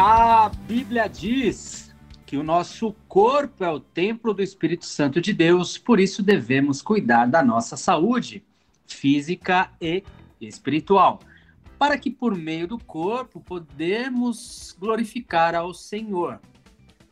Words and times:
A 0.00 0.48
Bíblia 0.48 1.08
diz 1.08 1.92
que 2.24 2.36
o 2.36 2.44
nosso 2.44 2.94
corpo 3.08 3.64
é 3.64 3.68
o 3.68 3.80
templo 3.80 4.32
do 4.32 4.40
Espírito 4.40 4.86
Santo 4.86 5.20
de 5.20 5.32
Deus, 5.32 5.76
por 5.76 5.98
isso 5.98 6.22
devemos 6.22 6.80
cuidar 6.80 7.26
da 7.26 7.42
nossa 7.42 7.76
saúde 7.76 8.44
física 8.86 9.72
e 9.80 10.04
espiritual, 10.40 11.18
para 11.76 11.98
que 11.98 12.12
por 12.12 12.36
meio 12.36 12.68
do 12.68 12.78
corpo 12.78 13.40
podemos 13.40 14.72
glorificar 14.78 15.56
ao 15.56 15.74
Senhor. 15.74 16.40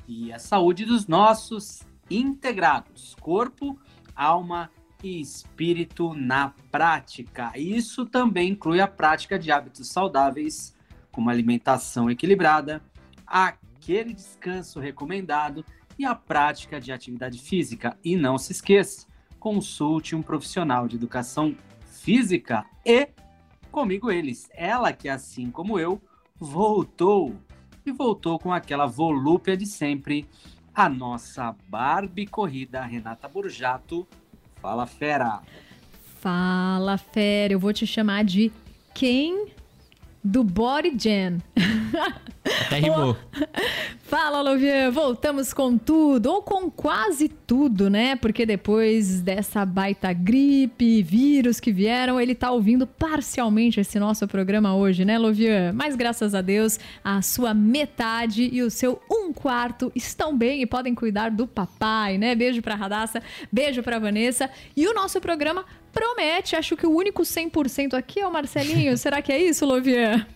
E 0.07 0.33
a 0.33 0.39
saúde 0.39 0.85
dos 0.85 1.09
nossos 1.09 1.83
integrados, 2.09 3.17
corpo, 3.19 3.77
alma 4.15 4.71
e 5.03 5.21
espírito 5.21 6.15
na 6.15 6.55
prática. 6.71 7.51
Isso 7.57 8.07
também 8.07 8.51
inclui 8.51 8.81
a 8.81 8.87
prática 8.87 9.37
de 9.37 9.51
hábitos 9.51 9.89
saudáveis 9.89 10.76
com 11.17 11.23
uma 11.23 11.33
alimentação 11.33 12.11
equilibrada, 12.11 12.83
aquele 13.27 14.13
descanso 14.13 14.79
recomendado 14.79 15.65
e 15.99 16.05
a 16.05 16.15
prática 16.15 16.79
de 16.79 16.93
atividade 16.93 17.39
física. 17.39 17.97
E 18.05 18.15
não 18.15 18.37
se 18.37 18.53
esqueça, 18.53 19.07
consulte 19.41 20.15
um 20.15 20.21
profissional 20.21 20.87
de 20.87 20.97
educação 20.97 21.57
física 21.87 22.67
e 22.85 23.09
comigo 23.73 24.11
eles. 24.11 24.51
Ela 24.53 24.93
que, 24.93 25.09
assim 25.09 25.51
como 25.51 25.79
eu, 25.79 25.99
voltou 26.39 27.35
e 27.87 27.91
voltou 27.91 28.39
com 28.39 28.53
aquela 28.53 28.85
volúpia 28.85 29.57
de 29.57 29.65
sempre, 29.65 30.29
a 30.75 30.87
nossa 30.87 31.57
Barbie 31.67 32.27
corrida, 32.27 32.85
Renata 32.85 33.27
Borjato. 33.27 34.07
Fala, 34.57 34.87
fera! 34.87 35.41
Fala, 36.21 36.99
fera! 36.99 37.55
Eu 37.55 37.59
vou 37.59 37.73
te 37.73 37.87
chamar 37.87 38.25
de 38.25 38.53
quem 38.93 39.47
do 40.27 40.43
Body 40.43 40.93
Jam. 40.99 41.39
Até 42.67 42.79
rimou. 42.79 43.17
Fala, 44.03 44.41
Lovian. 44.41 44.91
Voltamos 44.91 45.53
com 45.53 45.77
tudo, 45.77 46.31
ou 46.31 46.43
com 46.43 46.71
quase 46.71 47.29
tudo, 47.29 47.91
né? 47.91 48.15
Porque 48.17 48.47
depois 48.47 49.21
dessa 49.21 49.65
baita 49.65 50.13
gripe, 50.13 51.03
vírus 51.03 51.59
que 51.59 51.73
vieram, 51.73 52.21
ele 52.21 52.35
tá 52.35 52.51
ouvindo 52.51 52.87
parcialmente 52.87 53.81
esse 53.81 53.99
nosso 53.99 54.29
programa 54.29 54.77
hoje, 54.77 55.05
né, 55.05 55.19
Lovian? 55.19 55.73
Mas 55.73 55.97
graças 55.97 56.35
a 56.35 56.41
Deus, 56.41 56.79
a 57.03 57.21
sua 57.23 57.53
metade 57.53 58.49
e 58.53 58.63
o 58.63 58.71
seu 58.71 59.01
um 59.11 59.33
quarto 59.33 59.91
estão 59.95 60.37
bem 60.37 60.63
e 60.63 60.67
podem 60.67 60.95
cuidar 60.95 61.31
do 61.31 61.47
papai, 61.47 62.17
né? 62.17 62.35
Beijo 62.35 62.63
pra 62.63 62.75
Radassa, 62.75 63.23
beijo 63.51 63.83
pra 63.83 63.99
Vanessa. 63.99 64.49
E 64.77 64.87
o 64.87 64.95
nosso 64.95 65.21
programa 65.21 65.65
promete. 65.97 66.55
Acho 66.55 66.77
que 66.77 66.87
o 66.87 66.95
único 66.95 67.23
100% 67.23 67.95
aqui 67.95 68.21
é 68.21 68.27
o 68.27 68.33
Marcelinho. 68.33 68.97
Será 68.99 69.23
que 69.23 69.33
é 69.33 69.43
isso, 69.43 69.65
Lovian? 69.65 70.27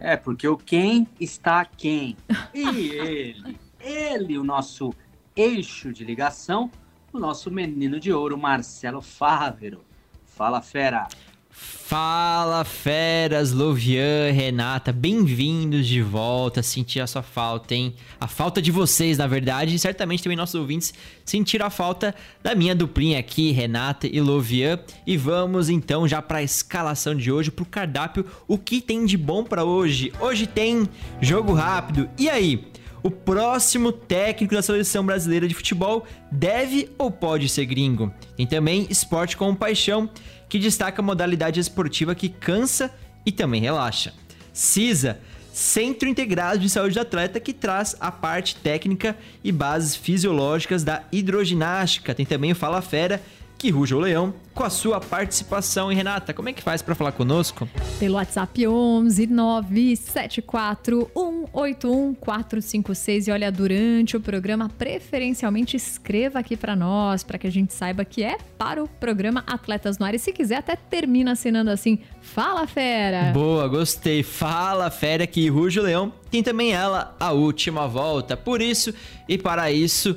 É, 0.00 0.16
porque 0.16 0.48
o 0.48 0.56
quem 0.56 1.06
está 1.20 1.64
quem. 1.64 2.16
E 2.52 2.90
ele, 2.90 3.56
ele, 3.78 4.38
o 4.38 4.42
nosso 4.42 4.92
eixo 5.36 5.92
de 5.92 6.04
ligação, 6.04 6.70
o 7.12 7.18
nosso 7.18 7.50
menino 7.50 8.00
de 8.00 8.12
ouro, 8.12 8.36
Marcelo 8.36 9.00
Fávero. 9.00 9.84
Fala, 10.24 10.60
fera! 10.60 11.06
Fala 11.52 12.64
feras, 12.64 13.50
Lovian, 13.50 14.30
Renata, 14.30 14.92
bem-vindos 14.92 15.84
de 15.88 16.00
volta. 16.00 16.62
Senti 16.62 17.00
a 17.00 17.06
sua 17.06 17.22
falta, 17.22 17.74
hein? 17.74 17.92
A 18.20 18.28
falta 18.28 18.62
de 18.62 18.70
vocês, 18.70 19.18
na 19.18 19.26
verdade, 19.26 19.74
e 19.74 19.78
certamente 19.78 20.22
também 20.22 20.36
nossos 20.36 20.54
ouvintes 20.54 20.94
sentiram 21.24 21.66
a 21.66 21.70
falta 21.70 22.14
da 22.40 22.54
minha 22.54 22.74
duplinha 22.74 23.18
aqui, 23.18 23.50
Renata 23.50 24.06
e 24.06 24.20
Lovian. 24.20 24.78
E 25.04 25.16
vamos 25.16 25.68
então 25.68 26.06
já 26.06 26.22
para 26.22 26.38
a 26.38 26.42
escalação 26.42 27.16
de 27.16 27.32
hoje, 27.32 27.50
pro 27.50 27.64
cardápio, 27.64 28.24
o 28.46 28.56
que 28.56 28.80
tem 28.80 29.04
de 29.04 29.16
bom 29.16 29.42
para 29.42 29.64
hoje? 29.64 30.12
Hoje 30.20 30.46
tem 30.46 30.88
jogo 31.20 31.52
rápido. 31.52 32.08
E 32.16 32.30
aí? 32.30 32.70
O 33.02 33.10
próximo 33.10 33.92
técnico 33.92 34.54
da 34.54 34.62
seleção 34.62 35.04
brasileira 35.04 35.48
de 35.48 35.54
futebol 35.54 36.04
deve 36.30 36.90
ou 36.98 37.10
pode 37.10 37.48
ser 37.48 37.64
gringo? 37.64 38.12
Tem 38.36 38.46
também 38.46 38.86
esporte 38.90 39.36
com 39.36 39.54
paixão 39.54 40.10
que 40.48 40.58
destaca 40.58 41.00
a 41.00 41.04
modalidade 41.04 41.58
esportiva 41.58 42.14
que 42.14 42.28
cansa 42.28 42.92
e 43.24 43.32
também 43.32 43.60
relaxa. 43.62 44.12
CISA, 44.52 45.18
Centro 45.52 46.08
Integrado 46.08 46.58
de 46.58 46.68
Saúde 46.68 46.94
do 46.94 47.00
Atleta, 47.00 47.40
que 47.40 47.52
traz 47.52 47.96
a 48.00 48.12
parte 48.12 48.56
técnica 48.56 49.16
e 49.42 49.50
bases 49.50 49.96
fisiológicas 49.96 50.84
da 50.84 51.02
hidroginástica. 51.10 52.14
Tem 52.14 52.26
também 52.26 52.52
o 52.52 52.56
Fala 52.56 52.82
Fera, 52.82 53.22
que 53.60 53.68
ruja 53.68 53.94
o 53.94 54.00
leão, 54.00 54.32
com 54.54 54.64
a 54.64 54.70
sua 54.70 54.98
participação. 54.98 55.92
E 55.92 55.94
Renata, 55.94 56.32
como 56.32 56.48
é 56.48 56.52
que 56.54 56.62
faz 56.62 56.80
para 56.80 56.94
falar 56.94 57.12
conosco? 57.12 57.68
Pelo 57.98 58.14
WhatsApp 58.14 58.66
11 58.66 59.26
974 59.26 61.10
181 61.14 62.14
456. 62.14 63.28
E 63.28 63.30
olha, 63.30 63.52
durante 63.52 64.16
o 64.16 64.20
programa, 64.20 64.70
preferencialmente 64.70 65.76
escreva 65.76 66.38
aqui 66.38 66.56
para 66.56 66.74
nós, 66.74 67.22
para 67.22 67.36
que 67.36 67.46
a 67.46 67.52
gente 67.52 67.74
saiba 67.74 68.02
que 68.02 68.22
é 68.22 68.38
para 68.56 68.82
o 68.82 68.88
programa 68.88 69.44
Atletas 69.46 69.98
no 69.98 70.06
Ar. 70.06 70.14
E 70.14 70.18
se 70.18 70.32
quiser, 70.32 70.56
até 70.56 70.74
termina 70.74 71.32
assinando 71.32 71.70
assim: 71.70 71.98
Fala 72.22 72.66
Fera! 72.66 73.30
Boa, 73.34 73.68
gostei. 73.68 74.22
Fala 74.22 74.90
Fera, 74.90 75.26
que 75.26 75.46
ruja 75.50 75.82
o 75.82 75.84
leão. 75.84 76.10
Tem 76.30 76.42
também 76.42 76.72
ela, 76.72 77.14
a 77.20 77.32
última 77.32 77.86
volta. 77.86 78.38
Por 78.38 78.62
isso 78.62 78.94
e 79.28 79.36
para 79.36 79.70
isso. 79.70 80.16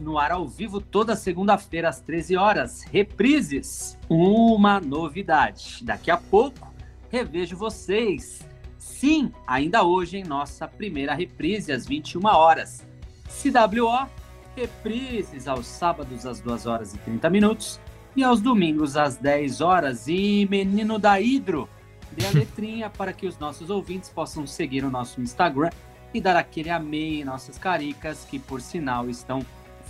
No 0.00 0.18
ar 0.18 0.32
ao 0.32 0.46
vivo 0.46 0.80
toda 0.80 1.14
segunda-feira 1.14 1.88
às 1.88 2.00
13 2.00 2.36
horas. 2.36 2.82
Reprises. 2.82 3.98
Uma 4.08 4.80
novidade. 4.80 5.78
Daqui 5.82 6.10
a 6.10 6.16
pouco 6.16 6.74
revejo 7.10 7.56
vocês. 7.56 8.40
Sim, 8.76 9.32
ainda 9.46 9.84
hoje 9.84 10.18
em 10.18 10.24
nossa 10.24 10.66
primeira 10.66 11.14
reprise 11.14 11.72
às 11.72 11.86
21 11.86 12.26
horas. 12.26 12.84
CWO, 13.28 14.08
reprises 14.56 15.46
aos 15.46 15.66
sábados 15.66 16.26
às 16.26 16.40
2 16.40 16.66
horas 16.66 16.94
e 16.94 16.98
30 16.98 17.30
minutos 17.30 17.80
e 18.16 18.22
aos 18.22 18.40
domingos 18.40 18.96
às 18.96 19.16
10 19.16 19.60
horas. 19.60 20.08
E 20.08 20.46
menino 20.50 20.98
da 20.98 21.20
Hidro, 21.20 21.68
dê 22.12 22.26
a 22.26 22.30
letrinha 22.34 22.90
para 22.90 23.12
que 23.12 23.26
os 23.26 23.38
nossos 23.38 23.70
ouvintes 23.70 24.10
possam 24.10 24.46
seguir 24.46 24.84
o 24.84 24.90
nosso 24.90 25.20
Instagram 25.20 25.70
e 26.12 26.20
dar 26.20 26.36
aquele 26.36 26.70
amei 26.70 27.20
em 27.20 27.24
nossas 27.24 27.58
caricas, 27.58 28.24
que 28.24 28.38
por 28.38 28.60
sinal 28.60 29.08
estão 29.08 29.44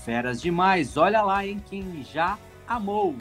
feras 0.04 0.42
demais. 0.42 0.96
Olha 0.98 1.22
lá, 1.22 1.46
em 1.46 1.58
quem 1.58 2.04
já 2.04 2.38
amou. 2.68 3.16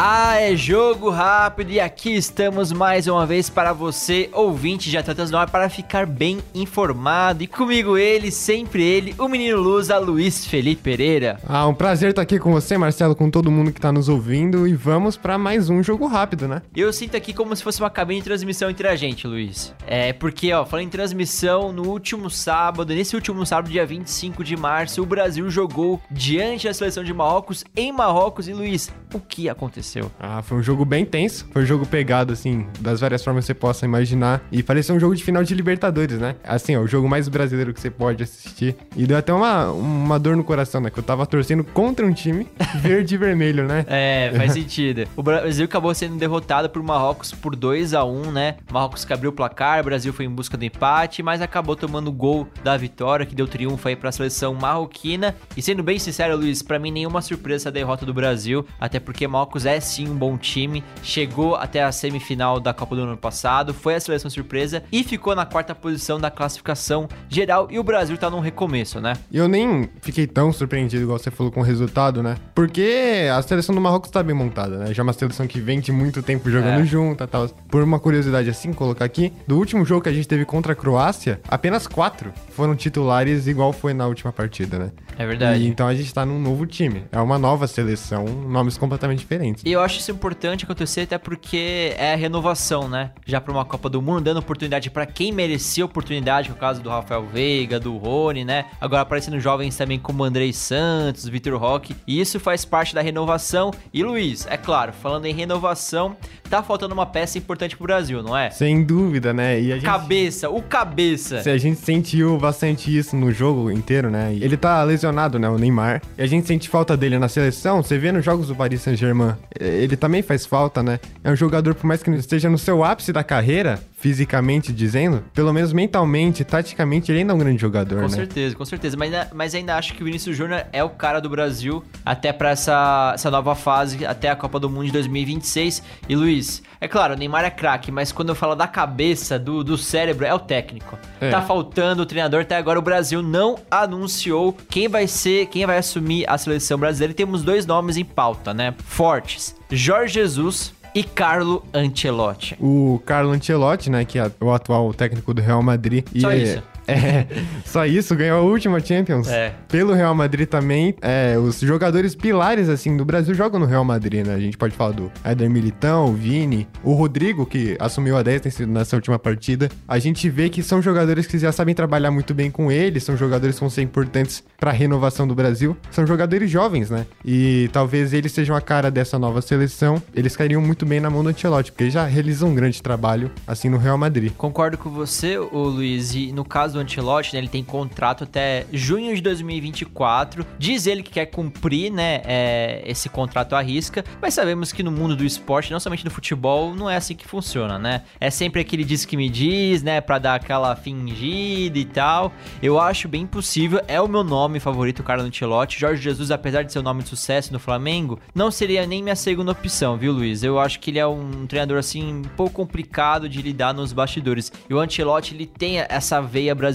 Ah, 0.00 0.36
é 0.40 0.54
jogo 0.54 1.10
rápido 1.10 1.72
e 1.72 1.80
aqui 1.80 2.14
estamos 2.14 2.70
mais 2.70 3.08
uma 3.08 3.26
vez 3.26 3.50
para 3.50 3.72
você, 3.72 4.30
ouvinte 4.32 4.88
de 4.88 4.96
Atletas 4.96 5.28
no 5.28 5.36
Ar, 5.36 5.50
para 5.50 5.68
ficar 5.68 6.06
bem 6.06 6.38
informado. 6.54 7.42
E 7.42 7.48
comigo 7.48 7.98
ele, 7.98 8.30
sempre 8.30 8.80
ele, 8.80 9.12
o 9.18 9.26
menino 9.26 9.58
Lusa, 9.58 9.98
Luiz 9.98 10.46
Felipe 10.46 10.82
Pereira. 10.82 11.40
Ah, 11.44 11.66
um 11.66 11.74
prazer 11.74 12.10
estar 12.10 12.22
aqui 12.22 12.38
com 12.38 12.52
você, 12.52 12.78
Marcelo, 12.78 13.16
com 13.16 13.28
todo 13.28 13.50
mundo 13.50 13.72
que 13.72 13.80
está 13.80 13.90
nos 13.90 14.08
ouvindo 14.08 14.68
e 14.68 14.72
vamos 14.72 15.16
para 15.16 15.36
mais 15.36 15.68
um 15.68 15.82
jogo 15.82 16.06
rápido, 16.06 16.46
né? 16.46 16.62
Eu 16.76 16.92
sinto 16.92 17.16
aqui 17.16 17.32
como 17.34 17.56
se 17.56 17.64
fosse 17.64 17.80
uma 17.80 17.90
cabine 17.90 18.20
de 18.20 18.26
transmissão 18.26 18.70
entre 18.70 18.86
a 18.86 18.94
gente, 18.94 19.26
Luiz. 19.26 19.74
É, 19.84 20.12
porque, 20.12 20.52
ó, 20.52 20.64
falando 20.64 20.86
em 20.86 20.90
transmissão, 20.90 21.72
no 21.72 21.88
último 21.88 22.30
sábado, 22.30 22.94
nesse 22.94 23.16
último 23.16 23.44
sábado, 23.44 23.68
dia 23.68 23.84
25 23.84 24.44
de 24.44 24.56
março, 24.56 25.02
o 25.02 25.06
Brasil 25.06 25.50
jogou 25.50 26.00
diante 26.08 26.68
da 26.68 26.72
seleção 26.72 27.02
de 27.02 27.12
Marrocos 27.12 27.64
em 27.76 27.90
Marrocos. 27.90 28.46
E, 28.46 28.52
Luiz, 28.52 28.92
o 29.12 29.18
que 29.18 29.48
aconteceu? 29.48 29.87
Ah, 30.18 30.42
foi 30.42 30.58
um 30.58 30.62
jogo 30.62 30.84
bem 30.84 31.04
tenso. 31.04 31.46
Foi 31.52 31.62
um 31.62 31.66
jogo 31.66 31.86
pegado, 31.86 32.32
assim, 32.32 32.66
das 32.80 33.00
várias 33.00 33.24
formas 33.24 33.44
que 33.44 33.48
você 33.48 33.54
possa 33.54 33.84
imaginar. 33.84 34.42
E 34.50 34.62
parecia 34.62 34.94
um 34.94 35.00
jogo 35.00 35.14
de 35.14 35.24
final 35.24 35.42
de 35.42 35.54
Libertadores, 35.54 36.18
né? 36.18 36.36
Assim, 36.44 36.76
ó, 36.76 36.80
o 36.80 36.86
jogo 36.86 37.08
mais 37.08 37.28
brasileiro 37.28 37.72
que 37.72 37.80
você 37.80 37.90
pode 37.90 38.22
assistir. 38.22 38.76
E 38.96 39.06
deu 39.06 39.16
até 39.16 39.32
uma, 39.32 39.70
uma 39.70 40.18
dor 40.18 40.36
no 40.36 40.44
coração, 40.44 40.80
né? 40.80 40.90
Que 40.90 40.98
eu 40.98 41.02
tava 41.02 41.26
torcendo 41.26 41.64
contra 41.64 42.06
um 42.06 42.12
time 42.12 42.46
verde 42.80 43.14
e 43.14 43.18
vermelho, 43.18 43.66
né? 43.66 43.84
É, 43.88 44.32
faz 44.36 44.52
sentido. 44.52 45.08
O 45.16 45.22
Brasil 45.22 45.64
acabou 45.64 45.94
sendo 45.94 46.16
derrotado 46.16 46.68
por 46.68 46.82
Marrocos 46.82 47.32
por 47.32 47.56
2 47.56 47.94
a 47.94 48.04
1 48.04 48.18
né? 48.32 48.56
Marrocos 48.70 49.04
que 49.04 49.12
abriu 49.12 49.30
o 49.30 49.32
placar, 49.32 49.80
o 49.80 49.84
Brasil 49.84 50.12
foi 50.12 50.24
em 50.24 50.30
busca 50.30 50.56
do 50.56 50.64
empate, 50.64 51.22
mas 51.22 51.40
acabou 51.40 51.76
tomando 51.76 52.08
o 52.08 52.12
gol 52.12 52.48
da 52.62 52.76
vitória, 52.76 53.24
que 53.24 53.34
deu 53.34 53.46
triunfo 53.46 53.88
aí 53.88 53.96
pra 53.96 54.12
seleção 54.12 54.54
marroquina. 54.54 55.34
E 55.56 55.62
sendo 55.62 55.82
bem 55.82 55.98
sincero, 55.98 56.36
Luiz, 56.36 56.62
para 56.62 56.78
mim 56.78 56.90
nenhuma 56.90 57.22
surpresa 57.22 57.58
essa 57.58 57.72
derrota 57.72 58.06
do 58.06 58.14
Brasil, 58.14 58.64
até 58.80 59.00
porque 59.00 59.26
Marrocos 59.26 59.66
é 59.66 59.77
sim 59.80 60.08
um 60.08 60.14
bom 60.16 60.36
time, 60.36 60.82
chegou 61.02 61.54
até 61.56 61.82
a 61.82 61.92
semifinal 61.92 62.60
da 62.60 62.72
Copa 62.72 62.94
do 62.96 63.02
ano 63.02 63.16
passado, 63.16 63.72
foi 63.74 63.94
a 63.94 64.00
seleção 64.00 64.30
surpresa 64.30 64.82
e 64.92 65.02
ficou 65.04 65.34
na 65.34 65.44
quarta 65.46 65.74
posição 65.74 66.18
da 66.20 66.30
classificação 66.30 67.08
geral. 67.28 67.68
E 67.70 67.78
o 67.78 67.82
Brasil 67.82 68.16
tá 68.16 68.30
num 68.30 68.40
recomeço, 68.40 69.00
né? 69.00 69.14
Eu 69.32 69.48
nem 69.48 69.88
fiquei 70.02 70.26
tão 70.26 70.52
surpreendido, 70.52 71.02
igual 71.04 71.18
você 71.18 71.30
falou, 71.30 71.52
com 71.52 71.60
o 71.60 71.62
resultado, 71.62 72.22
né? 72.22 72.36
Porque 72.54 73.28
a 73.34 73.40
seleção 73.42 73.74
do 73.74 73.80
Marrocos 73.80 74.10
tá 74.10 74.22
bem 74.22 74.34
montada, 74.34 74.78
né? 74.78 74.94
Já 74.94 75.02
é 75.02 75.04
uma 75.04 75.12
seleção 75.12 75.46
que 75.46 75.60
vem 75.60 75.80
de 75.80 75.92
muito 75.92 76.22
tempo 76.22 76.50
jogando 76.50 76.80
É. 76.80 76.84
junto 76.84 77.22
e 77.24 77.26
tal. 77.26 77.48
Por 77.70 77.82
uma 77.82 77.98
curiosidade 77.98 78.48
assim, 78.50 78.72
colocar 78.72 79.04
aqui, 79.04 79.32
do 79.46 79.56
último 79.56 79.84
jogo 79.84 80.02
que 80.02 80.08
a 80.08 80.12
gente 80.12 80.28
teve 80.28 80.44
contra 80.44 80.72
a 80.72 80.76
Croácia, 80.76 81.40
apenas 81.48 81.86
quatro 81.86 82.32
foram 82.50 82.74
titulares, 82.76 83.46
igual 83.46 83.72
foi 83.72 83.92
na 83.94 84.06
última 84.06 84.32
partida, 84.32 84.78
né? 84.78 84.90
É 85.18 85.26
verdade. 85.26 85.62
E, 85.62 85.68
então 85.68 85.86
a 85.86 85.94
gente 85.94 86.12
tá 86.12 86.24
num 86.24 86.40
novo 86.40 86.66
time. 86.66 87.04
É 87.10 87.18
uma 87.20 87.38
nova 87.38 87.66
seleção, 87.66 88.24
nomes 88.24 88.76
completamente 88.78 89.18
diferentes. 89.20 89.64
E 89.68 89.72
eu 89.72 89.82
acho 89.82 89.98
isso 89.98 90.10
importante 90.10 90.64
acontecer 90.64 91.02
até 91.02 91.18
porque 91.18 91.92
é 91.98 92.14
a 92.14 92.16
renovação, 92.16 92.88
né? 92.88 93.10
Já 93.26 93.38
para 93.38 93.52
uma 93.52 93.66
Copa 93.66 93.90
do 93.90 94.00
Mundo, 94.00 94.22
dando 94.22 94.38
oportunidade 94.38 94.88
para 94.88 95.04
quem 95.04 95.30
merecia 95.30 95.84
oportunidade, 95.84 96.48
que 96.48 96.54
é 96.54 96.56
o 96.56 96.58
caso 96.58 96.80
do 96.80 96.88
Rafael 96.88 97.26
Veiga, 97.26 97.78
do 97.78 97.98
Rony, 97.98 98.46
né? 98.46 98.64
Agora 98.80 99.02
aparecendo 99.02 99.38
jovens 99.38 99.76
também 99.76 99.98
como 99.98 100.24
Andrei 100.24 100.54
Santos, 100.54 101.28
Vitor 101.28 101.60
Roque. 101.60 101.94
E 102.06 102.18
isso 102.18 102.40
faz 102.40 102.64
parte 102.64 102.94
da 102.94 103.02
renovação. 103.02 103.70
E 103.92 104.02
Luiz, 104.02 104.46
é 104.48 104.56
claro, 104.56 104.90
falando 104.90 105.26
em 105.26 105.34
renovação, 105.34 106.16
tá 106.48 106.62
faltando 106.62 106.94
uma 106.94 107.04
peça 107.04 107.36
importante 107.36 107.76
pro 107.76 107.84
Brasil, 107.84 108.22
não 108.22 108.34
é? 108.34 108.48
Sem 108.48 108.82
dúvida, 108.82 109.34
né? 109.34 109.60
E 109.60 109.70
a 109.70 109.74
gente... 109.74 109.84
Cabeça, 109.84 110.48
o 110.48 110.62
cabeça. 110.62 111.42
Se 111.42 111.50
a 111.50 111.58
gente 111.58 111.78
sentiu 111.78 112.38
bastante 112.38 112.96
isso 112.96 113.14
no 113.14 113.30
jogo 113.30 113.70
inteiro, 113.70 114.10
né? 114.10 114.34
Ele 114.34 114.56
tá 114.56 114.82
lesionado, 114.82 115.38
né? 115.38 115.46
O 115.46 115.58
Neymar. 115.58 116.00
E 116.16 116.22
a 116.22 116.26
gente 116.26 116.46
sente 116.46 116.70
falta 116.70 116.96
dele 116.96 117.18
na 117.18 117.28
seleção. 117.28 117.82
Você 117.82 117.98
vê 117.98 118.10
nos 118.10 118.24
jogos 118.24 118.48
do 118.48 118.56
Paris 118.56 118.80
Saint-Germain, 118.80 119.34
ele 119.58 119.96
também 119.96 120.22
faz 120.22 120.46
falta, 120.46 120.82
né? 120.82 121.00
É 121.22 121.30
um 121.30 121.36
jogador, 121.36 121.74
por 121.74 121.86
mais 121.86 122.02
que 122.02 122.10
não 122.10 122.18
esteja 122.18 122.48
no 122.48 122.58
seu 122.58 122.84
ápice 122.84 123.12
da 123.12 123.24
carreira, 123.24 123.80
fisicamente 123.98 124.72
dizendo, 124.72 125.24
pelo 125.34 125.52
menos 125.52 125.72
mentalmente, 125.72 126.44
taticamente, 126.44 127.10
ele 127.10 127.20
ainda 127.20 127.32
é 127.32 127.34
um 127.34 127.38
grande 127.38 127.60
jogador, 127.60 127.96
Com 127.96 128.08
né? 128.08 128.16
certeza, 128.16 128.54
com 128.54 128.64
certeza. 128.64 128.96
Mas, 128.96 129.12
mas 129.34 129.54
ainda 129.54 129.76
acho 129.76 129.92
que 129.94 130.02
o 130.02 130.04
Vinícius 130.04 130.36
Júnior 130.36 130.64
é 130.72 130.84
o 130.84 130.90
cara 130.90 131.20
do 131.20 131.28
Brasil 131.28 131.82
até 132.06 132.32
pra 132.32 132.50
essa, 132.50 133.12
essa 133.14 133.30
nova 133.30 133.54
fase, 133.54 134.06
até 134.06 134.30
a 134.30 134.36
Copa 134.36 134.60
do 134.60 134.70
Mundo 134.70 134.86
de 134.86 134.92
2026. 134.92 135.82
E 136.08 136.14
Luiz, 136.14 136.62
é 136.80 136.86
claro, 136.86 137.14
o 137.14 137.16
Neymar 137.16 137.44
é 137.44 137.50
craque, 137.50 137.90
mas 137.90 138.12
quando 138.12 138.28
eu 138.28 138.34
falo 138.36 138.54
da 138.54 138.68
cabeça, 138.68 139.36
do, 139.36 139.64
do 139.64 139.76
cérebro, 139.76 140.24
é 140.24 140.32
o 140.32 140.38
técnico. 140.38 140.96
É. 141.20 141.30
Tá 141.30 141.42
faltando 141.42 142.02
o 142.02 142.06
treinador, 142.06 142.42
até 142.42 142.56
agora 142.56 142.78
o 142.78 142.82
Brasil 142.82 143.20
não 143.20 143.58
anunciou 143.68 144.56
quem 144.68 144.86
vai 144.86 145.08
ser, 145.08 145.46
quem 145.46 145.66
vai 145.66 145.78
assumir 145.78 146.24
a 146.28 146.38
seleção 146.38 146.78
brasileira. 146.78 147.10
E 147.10 147.14
temos 147.14 147.42
dois 147.42 147.66
nomes 147.66 147.96
em 147.96 148.04
pauta, 148.04 148.54
né? 148.54 148.74
Fortes: 148.84 149.56
Jorge 149.70 150.14
Jesus 150.14 150.72
e 150.98 151.04
Carlo 151.04 151.64
Ancelotti. 151.72 152.56
O 152.58 153.00
Carlo 153.06 153.30
Ancelotti, 153.30 153.88
né, 153.88 154.04
que 154.04 154.18
é 154.18 154.28
o 154.40 154.50
atual 154.50 154.92
técnico 154.92 155.32
do 155.32 155.40
Real 155.40 155.62
Madrid. 155.62 156.04
Só 156.20 156.32
e, 156.32 156.42
isso. 156.42 156.62
É, 156.98 157.26
só 157.66 157.84
isso, 157.86 158.14
ganhou 158.16 158.38
a 158.38 158.42
última 158.42 158.80
Champions. 158.80 159.28
É. 159.28 159.54
Pelo 159.68 159.92
Real 159.92 160.14
Madrid 160.14 160.48
também. 160.48 160.94
É, 161.02 161.36
os 161.38 161.60
jogadores 161.60 162.14
pilares, 162.14 162.68
assim, 162.68 162.96
do 162.96 163.04
Brasil 163.04 163.34
jogam 163.34 163.60
no 163.60 163.66
Real 163.66 163.84
Madrid, 163.84 164.26
né? 164.26 164.34
A 164.34 164.40
gente 164.40 164.56
pode 164.56 164.74
falar 164.74 164.92
do 164.92 165.12
Éder 165.22 165.50
Militão, 165.50 166.06
o 166.06 166.12
Vini, 166.14 166.66
o 166.82 166.94
Rodrigo, 166.94 167.44
que 167.46 167.76
assumiu 167.78 168.16
a 168.16 168.22
10 168.22 168.42
nesse- 168.42 168.66
nessa 168.66 168.96
última 168.96 169.18
partida. 169.18 169.68
A 169.86 169.98
gente 169.98 170.28
vê 170.30 170.48
que 170.48 170.62
são 170.62 170.80
jogadores 170.80 171.26
que 171.26 171.38
já 171.38 171.52
sabem 171.52 171.74
trabalhar 171.74 172.10
muito 172.10 172.32
bem 172.34 172.50
com 172.50 172.72
ele, 172.72 173.00
são 173.00 173.16
jogadores 173.16 173.56
que 173.56 173.60
vão 173.60 173.70
ser 173.70 173.82
importantes 173.82 174.42
pra 174.58 174.72
renovação 174.72 175.28
do 175.28 175.34
Brasil. 175.34 175.76
São 175.90 176.06
jogadores 176.06 176.50
jovens, 176.50 176.88
né? 176.90 177.06
E 177.24 177.68
talvez 177.72 178.12
eles 178.14 178.32
sejam 178.32 178.56
a 178.56 178.60
cara 178.60 178.90
dessa 178.90 179.18
nova 179.18 179.42
seleção. 179.42 180.02
Eles 180.14 180.34
cairiam 180.36 180.60
muito 180.62 180.86
bem 180.86 181.00
na 181.00 181.10
mão 181.10 181.22
do 181.22 181.28
Ancelotti, 181.28 181.70
porque 181.70 181.84
ele 181.84 181.90
já 181.90 182.06
realizam 182.06 182.48
um 182.48 182.54
grande 182.54 182.82
trabalho, 182.82 183.30
assim, 183.46 183.68
no 183.68 183.76
Real 183.76 183.98
Madrid. 183.98 184.32
Concordo 184.36 184.78
com 184.78 184.88
você, 184.90 185.36
ô 185.38 185.64
Luiz, 185.64 186.14
e 186.14 186.32
no 186.32 186.44
caso 186.44 186.77
do 186.78 186.82
Ancelotti, 186.82 187.34
né, 187.34 187.40
ele 187.40 187.48
tem 187.48 187.62
contrato 187.62 188.24
até 188.24 188.66
junho 188.72 189.14
de 189.14 189.20
2024. 189.20 190.46
Diz 190.58 190.86
ele 190.86 191.02
que 191.02 191.10
quer 191.10 191.26
cumprir, 191.26 191.92
né, 191.92 192.22
é, 192.24 192.82
esse 192.86 193.08
contrato 193.08 193.54
à 193.54 193.60
risca, 193.60 194.04
mas 194.20 194.34
sabemos 194.34 194.72
que 194.72 194.82
no 194.82 194.90
mundo 194.90 195.16
do 195.16 195.24
esporte, 195.24 195.72
não 195.72 195.80
somente 195.80 196.04
no 196.04 196.10
futebol, 196.10 196.74
não 196.74 196.88
é 196.88 196.96
assim 196.96 197.14
que 197.14 197.26
funciona, 197.26 197.78
né? 197.78 198.02
É 198.20 198.30
sempre 198.30 198.60
aquele 198.60 198.84
diz 198.84 199.04
que 199.04 199.16
me 199.16 199.28
diz, 199.28 199.82
né, 199.82 200.00
pra 200.00 200.18
dar 200.18 200.34
aquela 200.34 200.74
fingida 200.76 201.78
e 201.78 201.84
tal. 201.84 202.32
Eu 202.62 202.78
acho 202.78 203.08
bem 203.08 203.26
possível, 203.26 203.80
é 203.88 204.00
o 204.00 204.08
meu 204.08 204.22
nome 204.22 204.60
favorito, 204.60 205.00
o 205.00 205.04
Carlo 205.04 205.24
Ancelotti. 205.24 205.78
Jorge 205.78 206.02
Jesus, 206.02 206.30
apesar 206.30 206.62
de 206.62 206.72
ser 206.72 206.78
um 206.78 206.82
nome 206.82 207.02
de 207.02 207.08
sucesso 207.08 207.52
no 207.52 207.58
Flamengo, 207.58 208.18
não 208.34 208.50
seria 208.50 208.86
nem 208.86 209.02
minha 209.02 209.16
segunda 209.16 209.52
opção, 209.52 209.96
viu, 209.96 210.12
Luiz? 210.12 210.42
Eu 210.42 210.58
acho 210.58 210.78
que 210.80 210.90
ele 210.90 210.98
é 210.98 211.06
um 211.06 211.46
treinador, 211.46 211.78
assim, 211.78 212.04
um 212.04 212.22
pouco 212.22 212.54
complicado 212.54 213.28
de 213.28 213.42
lidar 213.42 213.74
nos 213.74 213.92
bastidores. 213.92 214.52
E 214.68 214.74
o 214.74 214.78
Ancelotti, 214.78 215.34
ele 215.34 215.46
tem 215.46 215.78
essa 215.78 216.20
veia 216.20 216.54
brasileira 216.54 216.67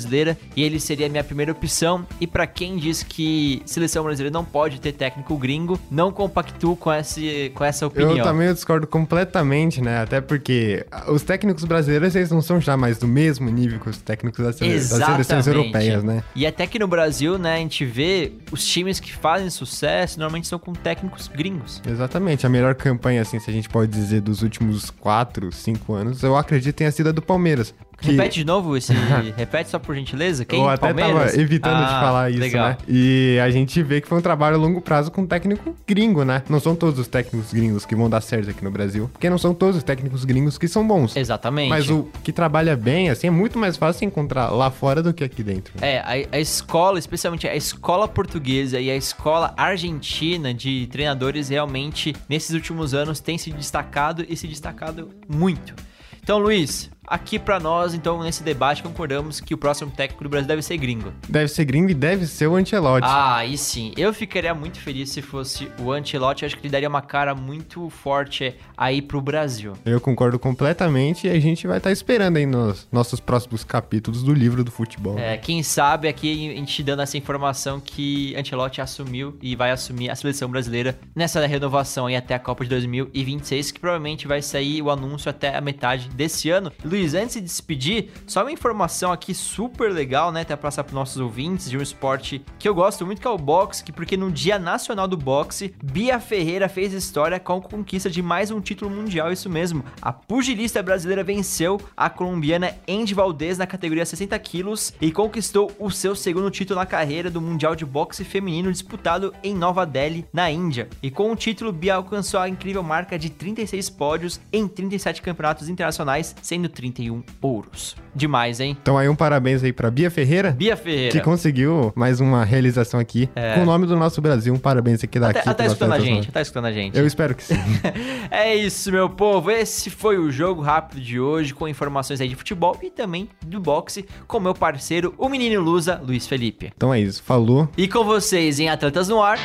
e 0.55 0.63
ele 0.63 0.79
seria 0.79 1.05
a 1.05 1.09
minha 1.09 1.23
primeira 1.23 1.51
opção. 1.51 2.05
E 2.19 2.27
pra 2.27 2.45
quem 2.47 2.77
diz 2.77 3.03
que 3.03 3.61
seleção 3.65 4.03
brasileira 4.03 4.33
não 4.33 4.43
pode 4.43 4.79
ter 4.81 4.91
técnico 4.91 5.37
gringo, 5.37 5.79
não 5.89 6.11
compactuo 6.11 6.75
com, 6.75 6.91
esse, 6.91 7.51
com 7.55 7.63
essa 7.63 7.87
opinião. 7.87 8.17
Eu 8.17 8.23
também 8.23 8.53
discordo 8.53 8.85
completamente, 8.87 9.81
né? 9.81 10.01
Até 10.01 10.19
porque 10.21 10.85
os 11.07 11.21
técnicos 11.23 11.63
brasileiros, 11.65 12.15
eles 12.15 12.31
não 12.31 12.41
são 12.41 12.59
já 12.59 12.75
mais 12.75 12.97
do 12.97 13.07
mesmo 13.07 13.49
nível 13.49 13.79
que 13.79 13.89
os 13.89 13.97
técnicos 13.97 14.43
das, 14.43 14.55
sele- 14.55 14.73
das 14.73 14.87
seleções 14.89 15.47
europeias, 15.47 16.03
né? 16.03 16.23
E 16.35 16.45
até 16.45 16.67
que 16.67 16.77
no 16.79 16.87
Brasil, 16.87 17.37
né, 17.37 17.55
a 17.55 17.57
gente 17.57 17.85
vê 17.85 18.33
os 18.51 18.65
times 18.65 18.99
que 18.99 19.13
fazem 19.13 19.49
sucesso 19.49 20.19
normalmente 20.19 20.47
são 20.47 20.59
com 20.59 20.73
técnicos 20.73 21.27
gringos. 21.27 21.81
Exatamente. 21.87 22.45
A 22.45 22.49
melhor 22.49 22.75
campanha, 22.75 23.21
assim, 23.21 23.39
se 23.39 23.49
a 23.49 23.53
gente 23.53 23.69
pode 23.69 23.91
dizer, 23.91 24.21
dos 24.21 24.41
últimos 24.41 24.89
4, 24.89 25.51
5 25.51 25.93
anos, 25.93 26.23
eu 26.23 26.35
acredito 26.35 26.73
tenha 26.73 26.91
sido 26.91 27.09
a 27.09 27.11
do 27.11 27.21
Palmeiras. 27.21 27.73
Que- 28.03 28.11
Repete 28.11 28.39
de 28.39 28.45
novo 28.45 28.75
esse. 28.75 28.91
repete 29.37 29.69
só 29.69 29.79
por 29.79 29.95
gentileza. 29.95 30.43
Quem? 30.43 30.59
Eu 30.59 30.67
até 30.69 30.87
Palmeiras? 30.93 31.31
tava 31.31 31.41
evitando 31.41 31.77
de 31.77 31.83
Ah, 31.93 31.99
falar 32.01 32.29
isso, 32.31 32.39
legal. 32.39 32.69
né? 32.69 32.77
E 32.87 33.39
a 33.41 33.49
gente 33.49 33.81
vê 33.81 34.01
que 34.01 34.07
foi 34.07 34.17
um 34.17 34.21
trabalho 34.21 34.55
a 34.57 34.59
longo 34.59 34.81
prazo 34.81 35.09
com 35.09 35.21
um 35.21 35.25
técnico 35.27 35.75
gringo, 35.87 36.23
né? 36.25 36.43
Não 36.49 36.59
são 36.59 36.75
todos 36.75 36.99
os 36.99 37.07
técnicos 37.07 37.53
gringos 37.53 37.85
que 37.85 37.95
vão 37.95 38.09
dar 38.09 38.21
certo 38.21 38.49
aqui 38.49 38.63
no 38.63 38.69
Brasil, 38.71 39.09
porque 39.13 39.29
não 39.29 39.37
são 39.37 39.53
todos 39.53 39.77
os 39.77 39.83
técnicos 39.83 40.25
gringos 40.25 40.57
que 40.57 40.67
são 40.67 40.85
bons. 40.85 41.15
Exatamente. 41.15 41.69
Mas 41.69 41.89
o 41.89 42.09
que 42.23 42.31
trabalha 42.33 42.75
bem, 42.75 43.09
assim, 43.09 43.27
é 43.27 43.31
muito 43.31 43.57
mais 43.57 43.77
fácil 43.77 44.05
encontrar 44.05 44.49
lá 44.49 44.69
fora 44.69 45.01
do 45.01 45.13
que 45.13 45.23
aqui 45.23 45.41
dentro. 45.41 45.73
É, 45.81 45.99
a, 45.99 46.35
a 46.35 46.39
escola, 46.39 46.99
especialmente 46.99 47.47
a 47.47 47.55
escola 47.55 48.07
portuguesa 48.07 48.79
e 48.79 48.91
a 48.91 48.95
escola 48.95 49.53
argentina 49.55 50.53
de 50.53 50.87
treinadores 50.91 51.49
realmente, 51.49 52.13
nesses 52.27 52.51
últimos 52.53 52.93
anos, 52.93 53.19
tem 53.19 53.37
se 53.37 53.49
destacado 53.51 54.25
e 54.27 54.35
se 54.35 54.47
destacado 54.47 55.09
muito. 55.27 55.73
Então, 56.21 56.37
Luiz, 56.39 56.89
aqui 57.07 57.37
pra 57.37 57.59
nós, 57.59 57.93
então, 57.93 58.21
nesse 58.23 58.43
debate, 58.43 58.81
concordamos 58.81 59.39
que 59.39 59.53
o 59.53 59.57
próximo 59.57 59.91
técnico 59.91 60.23
do 60.23 60.29
Brasil 60.29 60.47
deve 60.47 60.61
ser 60.61 60.77
gringo. 60.77 61.13
Deve 61.27 61.47
ser 61.47 61.65
gringo 61.65 61.89
e 61.89 61.93
deve 61.93 62.25
ser 62.25 62.47
o 62.47 62.55
Ancelotti. 62.55 63.07
Ah, 63.07 63.37
aí 63.37 63.57
sim. 63.57 63.93
Eu 63.97 64.13
ficaria 64.13 64.53
muito 64.53 64.79
feliz 64.79 65.09
se 65.09 65.21
fosse 65.21 65.69
o 65.79 65.91
Ancelotti. 65.91 66.45
Acho 66.45 66.55
que 66.55 66.65
ele 66.65 66.71
daria 66.71 66.89
uma 66.89 67.01
cara 67.01 67.35
muito 67.35 67.89
forte 67.89 68.55
aí 68.77 69.01
pro 69.01 69.21
Brasil. 69.21 69.73
Eu 69.85 69.99
concordo 69.99 70.39
completamente 70.39 71.27
e 71.27 71.29
a 71.29 71.39
gente 71.39 71.67
vai 71.67 71.77
estar 71.77 71.91
esperando 71.91 72.37
aí 72.37 72.45
nos 72.45 72.87
nossos 72.91 73.19
próximos 73.19 73.63
capítulos 73.63 74.23
do 74.23 74.33
livro 74.33 74.63
do 74.63 74.71
futebol. 74.71 75.17
É, 75.17 75.37
quem 75.37 75.61
sabe 75.63 76.07
aqui 76.07 76.51
a 76.51 76.55
gente 76.55 76.83
dando 76.83 77.01
essa 77.01 77.17
informação 77.17 77.79
que 77.79 78.35
Ancelotti 78.35 78.81
assumiu 78.81 79.37
e 79.41 79.55
vai 79.55 79.71
assumir 79.71 80.09
a 80.09 80.15
seleção 80.15 80.49
brasileira 80.49 80.97
nessa 81.15 81.45
renovação 81.45 82.07
aí 82.07 82.15
até 82.15 82.33
a 82.35 82.39
Copa 82.39 82.63
de 82.63 82.69
2026, 82.69 83.71
que 83.71 83.79
provavelmente 83.79 84.27
vai 84.27 84.41
sair 84.41 84.81
o 84.81 84.89
anúncio 84.89 85.29
até 85.29 85.55
a 85.55 85.61
metade 85.61 86.09
desse 86.09 86.49
ano. 86.49 86.71
Luiz, 86.93 87.15
antes 87.15 87.37
de 87.37 87.41
despedir, 87.41 88.11
só 88.27 88.41
uma 88.41 88.51
informação 88.51 89.11
aqui 89.11 89.33
super 89.33 89.91
legal, 89.91 90.31
né, 90.31 90.41
até 90.41 90.55
passar 90.55 90.83
para 90.83 90.93
nossos 90.93 91.19
ouvintes 91.19 91.67
de 91.67 91.75
um 91.75 91.81
esporte 91.81 92.45
que 92.59 92.69
eu 92.69 92.75
gosto 92.75 93.03
muito, 93.03 93.19
que 93.19 93.25
é 93.25 93.29
o 93.31 93.35
boxe, 93.35 93.83
que 93.83 93.91
porque 93.91 94.15
no 94.15 94.31
Dia 94.31 94.59
Nacional 94.59 95.07
do 95.07 95.17
Boxe, 95.17 95.73
Bia 95.83 96.19
Ferreira 96.19 96.69
fez 96.69 96.93
história 96.93 97.39
com 97.39 97.53
a 97.53 97.61
conquista 97.61 98.11
de 98.11 98.21
mais 98.21 98.51
um 98.51 98.61
título 98.61 98.91
mundial, 98.91 99.31
isso 99.31 99.49
mesmo. 99.49 99.83
A 99.99 100.13
pugilista 100.13 100.83
brasileira 100.83 101.23
venceu 101.23 101.81
a 101.97 102.11
colombiana 102.11 102.75
Andy 102.87 103.15
Valdez 103.15 103.57
na 103.57 103.65
categoria 103.65 104.05
60 104.05 104.37
quilos 104.37 104.93
e 105.01 105.11
conquistou 105.11 105.71
o 105.79 105.89
seu 105.89 106.15
segundo 106.15 106.51
título 106.51 106.79
na 106.79 106.85
carreira 106.85 107.31
do 107.31 107.41
Mundial 107.41 107.75
de 107.75 107.87
Boxe 107.87 108.23
Feminino 108.23 108.71
disputado 108.71 109.33
em 109.41 109.55
Nova 109.55 109.83
Delhi, 109.83 110.27
na 110.31 110.51
Índia. 110.51 110.87
E 111.01 111.09
com 111.09 111.31
o 111.31 111.35
título, 111.35 111.71
Bia 111.71 111.95
alcançou 111.95 112.39
a 112.39 112.47
incrível 112.47 112.83
marca 112.83 113.17
de 113.17 113.31
36 113.31 113.89
pódios 113.89 114.39
em 114.51 114.67
37 114.67 115.23
campeonatos 115.23 115.69
internacionais, 115.69 116.35
sendo 116.39 116.69
31 116.83 117.23
ouros. 117.41 117.95
Demais, 118.13 118.59
hein? 118.59 118.77
Então 118.81 118.97
aí 118.97 119.07
um 119.07 119.15
parabéns 119.15 119.63
aí 119.63 119.71
pra 119.71 119.89
Bia 119.89 120.11
Ferreira, 120.11 120.51
Bia 120.51 120.75
Ferreira. 120.75 121.11
que 121.11 121.21
conseguiu 121.21 121.93
mais 121.95 122.19
uma 122.19 122.43
realização 122.43 122.99
aqui 122.99 123.29
É. 123.35 123.55
com 123.55 123.61
o 123.61 123.65
nome 123.65 123.87
do 123.87 123.95
nosso 123.95 124.21
Brasil. 124.21 124.53
Um 124.53 124.59
parabéns 124.59 125.01
aqui 125.03 125.17
daqui. 125.19 125.39
Até, 125.39 125.49
até 125.49 125.65
escutando 125.65 125.93
a 125.93 125.99
gente, 125.99 126.29
tá 126.31 126.41
escutando 126.41 126.65
a 126.65 126.71
gente. 126.73 126.97
Eu 126.97 127.07
espero 127.07 127.33
que 127.35 127.43
sim. 127.43 127.55
É 128.29 128.53
isso, 128.55 128.91
meu 128.91 129.09
povo. 129.09 129.49
Esse 129.51 129.89
foi 129.89 130.17
o 130.17 130.29
jogo 130.31 130.61
rápido 130.61 130.99
de 131.01 131.19
hoje, 131.19 131.53
com 131.53 131.67
informações 131.67 132.19
aí 132.19 132.27
de 132.27 132.35
futebol 132.35 132.77
e 132.81 132.89
também 132.89 133.29
do 133.45 133.59
boxe, 133.59 134.05
com 134.27 134.39
meu 134.39 134.53
parceiro, 134.53 135.13
o 135.17 135.29
menino 135.29 135.61
Lusa, 135.61 136.01
Luiz 136.05 136.27
Felipe. 136.27 136.71
então 136.75 136.93
é 136.93 136.99
isso. 136.99 137.23
Falou. 137.23 137.69
E 137.77 137.87
com 137.87 138.03
vocês 138.03 138.59
em 138.59 138.69
Atletas 138.69 139.07
no 139.07 139.21
Ar. 139.21 139.37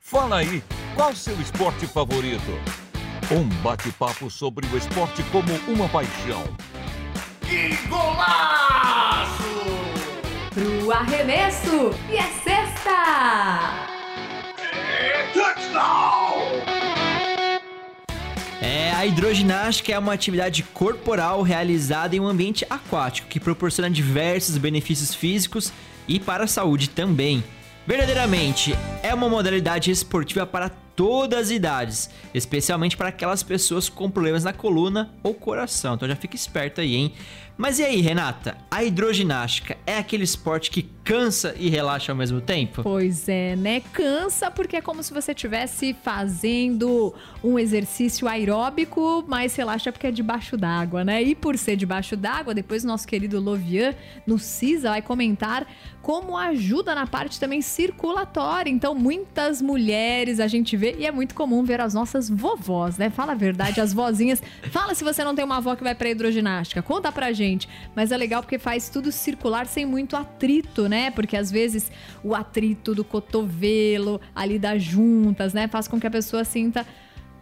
Fala 0.00 0.36
aí, 0.38 0.62
qual 0.94 1.12
seu 1.14 1.38
esporte 1.40 1.86
favorito? 1.86 2.40
Um 3.30 3.48
bate-papo 3.62 4.30
sobre 4.30 4.66
o 4.66 4.76
esporte 4.76 5.22
como 5.32 5.50
uma 5.66 5.88
paixão. 5.88 6.44
Pro 10.52 10.92
arremesso 10.92 11.90
e 12.10 12.16
é 12.16 12.30
sexta! 12.44 13.84
É, 18.60 18.92
a 18.92 19.06
hidroginástica 19.06 19.92
é 19.92 19.98
uma 19.98 20.12
atividade 20.12 20.62
corporal 20.62 21.40
realizada 21.40 22.14
em 22.14 22.20
um 22.20 22.28
ambiente 22.28 22.66
aquático 22.68 23.28
que 23.28 23.40
proporciona 23.40 23.90
diversos 23.90 24.58
benefícios 24.58 25.14
físicos 25.14 25.72
e 26.06 26.20
para 26.20 26.44
a 26.44 26.46
saúde 26.46 26.90
também. 26.90 27.42
Verdadeiramente, 27.86 28.74
é 29.02 29.14
uma 29.14 29.28
modalidade 29.30 29.90
esportiva 29.90 30.46
para 30.46 30.83
todas 30.96 31.46
as 31.46 31.50
idades, 31.50 32.10
especialmente 32.32 32.96
para 32.96 33.08
aquelas 33.08 33.42
pessoas 33.42 33.88
com 33.88 34.10
problemas 34.10 34.44
na 34.44 34.52
coluna 34.52 35.12
ou 35.22 35.34
coração. 35.34 35.94
Então 35.94 36.08
já 36.08 36.16
fica 36.16 36.36
esperto 36.36 36.80
aí, 36.80 36.94
hein? 36.94 37.12
Mas 37.56 37.78
e 37.78 37.84
aí, 37.84 38.00
Renata? 38.00 38.56
A 38.68 38.82
hidroginástica 38.82 39.76
é 39.86 39.96
aquele 39.96 40.24
esporte 40.24 40.72
que 40.72 40.82
cansa 41.04 41.54
e 41.56 41.68
relaxa 41.68 42.10
ao 42.10 42.16
mesmo 42.16 42.40
tempo? 42.40 42.82
Pois 42.82 43.28
é, 43.28 43.54
né? 43.54 43.80
Cansa 43.92 44.50
porque 44.50 44.76
é 44.76 44.80
como 44.80 45.04
se 45.04 45.14
você 45.14 45.30
estivesse 45.30 45.94
fazendo 46.02 47.14
um 47.44 47.56
exercício 47.56 48.26
aeróbico, 48.26 49.24
mas 49.28 49.54
relaxa 49.54 49.92
porque 49.92 50.08
é 50.08 50.10
debaixo 50.10 50.56
d'água, 50.56 51.04
né? 51.04 51.22
E 51.22 51.36
por 51.36 51.56
ser 51.56 51.76
debaixo 51.76 52.16
d'água, 52.16 52.54
depois 52.54 52.82
o 52.82 52.88
nosso 52.88 53.06
querido 53.06 53.40
Lovian 53.40 53.94
no 54.26 54.36
CISA 54.36 54.90
vai 54.90 55.02
comentar 55.02 55.64
como 56.02 56.36
ajuda 56.36 56.94
na 56.94 57.06
parte 57.06 57.38
também 57.38 57.62
circulatória. 57.62 58.70
Então, 58.70 58.94
muitas 58.94 59.62
mulheres 59.62 60.40
a 60.40 60.48
gente 60.48 60.76
vê, 60.76 60.83
e 60.98 61.06
é 61.06 61.12
muito 61.12 61.34
comum 61.34 61.62
ver 61.62 61.80
as 61.80 61.94
nossas 61.94 62.28
vovós, 62.28 62.98
né? 62.98 63.10
Fala 63.10 63.32
a 63.32 63.34
verdade, 63.34 63.80
as 63.80 63.92
vozinhas. 63.92 64.42
Fala 64.70 64.94
se 64.94 65.04
você 65.04 65.22
não 65.24 65.34
tem 65.34 65.44
uma 65.44 65.58
avó 65.58 65.76
que 65.76 65.84
vai 65.84 65.94
pra 65.94 66.10
hidroginástica, 66.10 66.82
conta 66.82 67.10
pra 67.12 67.32
gente. 67.32 67.68
Mas 67.94 68.12
é 68.12 68.16
legal 68.16 68.42
porque 68.42 68.58
faz 68.58 68.88
tudo 68.88 69.10
circular 69.12 69.66
sem 69.66 69.86
muito 69.86 70.16
atrito, 70.16 70.88
né? 70.88 71.10
Porque 71.10 71.36
às 71.36 71.50
vezes 71.50 71.90
o 72.22 72.34
atrito 72.34 72.94
do 72.94 73.04
cotovelo, 73.04 74.20
ali 74.34 74.58
das 74.58 74.82
juntas, 74.82 75.52
né? 75.52 75.68
Faz 75.68 75.88
com 75.88 76.00
que 76.00 76.06
a 76.06 76.10
pessoa 76.10 76.44
sinta 76.44 76.86